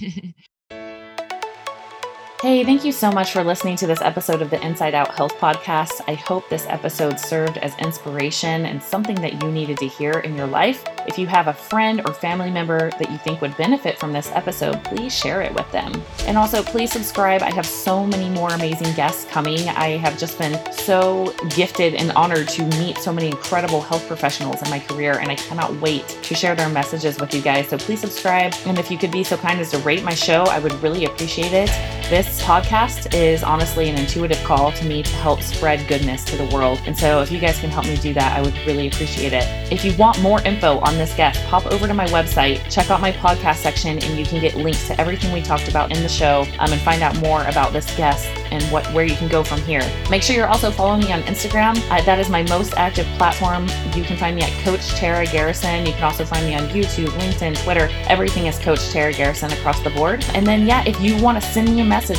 [2.42, 5.36] Hey, thank you so much for listening to this episode of the Inside Out Health
[5.40, 6.00] Podcast.
[6.08, 10.38] I hope this episode served as inspiration and something that you needed to hear in
[10.38, 10.86] your life.
[11.06, 14.32] If you have a friend or family member that you think would benefit from this
[14.32, 15.92] episode, please share it with them.
[16.28, 17.42] And also, please subscribe.
[17.42, 19.68] I have so many more amazing guests coming.
[19.68, 24.62] I have just been so gifted and honored to meet so many incredible health professionals
[24.62, 27.68] in my career, and I cannot wait to share their messages with you guys.
[27.68, 28.54] So please subscribe.
[28.66, 31.04] And if you could be so kind as to rate my show, I would really
[31.04, 31.68] appreciate it.
[32.10, 36.45] This podcast is honestly an intuitive call to me to help spread goodness to the
[36.53, 36.82] world.
[36.86, 39.43] And so if you guys can help me do that, I would really appreciate it.
[39.71, 43.01] If you want more info on this guest, pop over to my website, check out
[43.01, 46.09] my podcast section, and you can get links to everything we talked about in the
[46.09, 49.43] show um, and find out more about this guest and what where you can go
[49.43, 49.82] from here.
[50.09, 51.77] Make sure you're also following me on Instagram.
[51.89, 53.67] Uh, that is my most active platform.
[53.95, 55.86] You can find me at Coach Tara Garrison.
[55.86, 57.89] You can also find me on YouTube, LinkedIn, Twitter.
[58.07, 60.25] Everything is Coach Tara Garrison across the board.
[60.34, 62.18] And then, yeah, if you want to send me a message,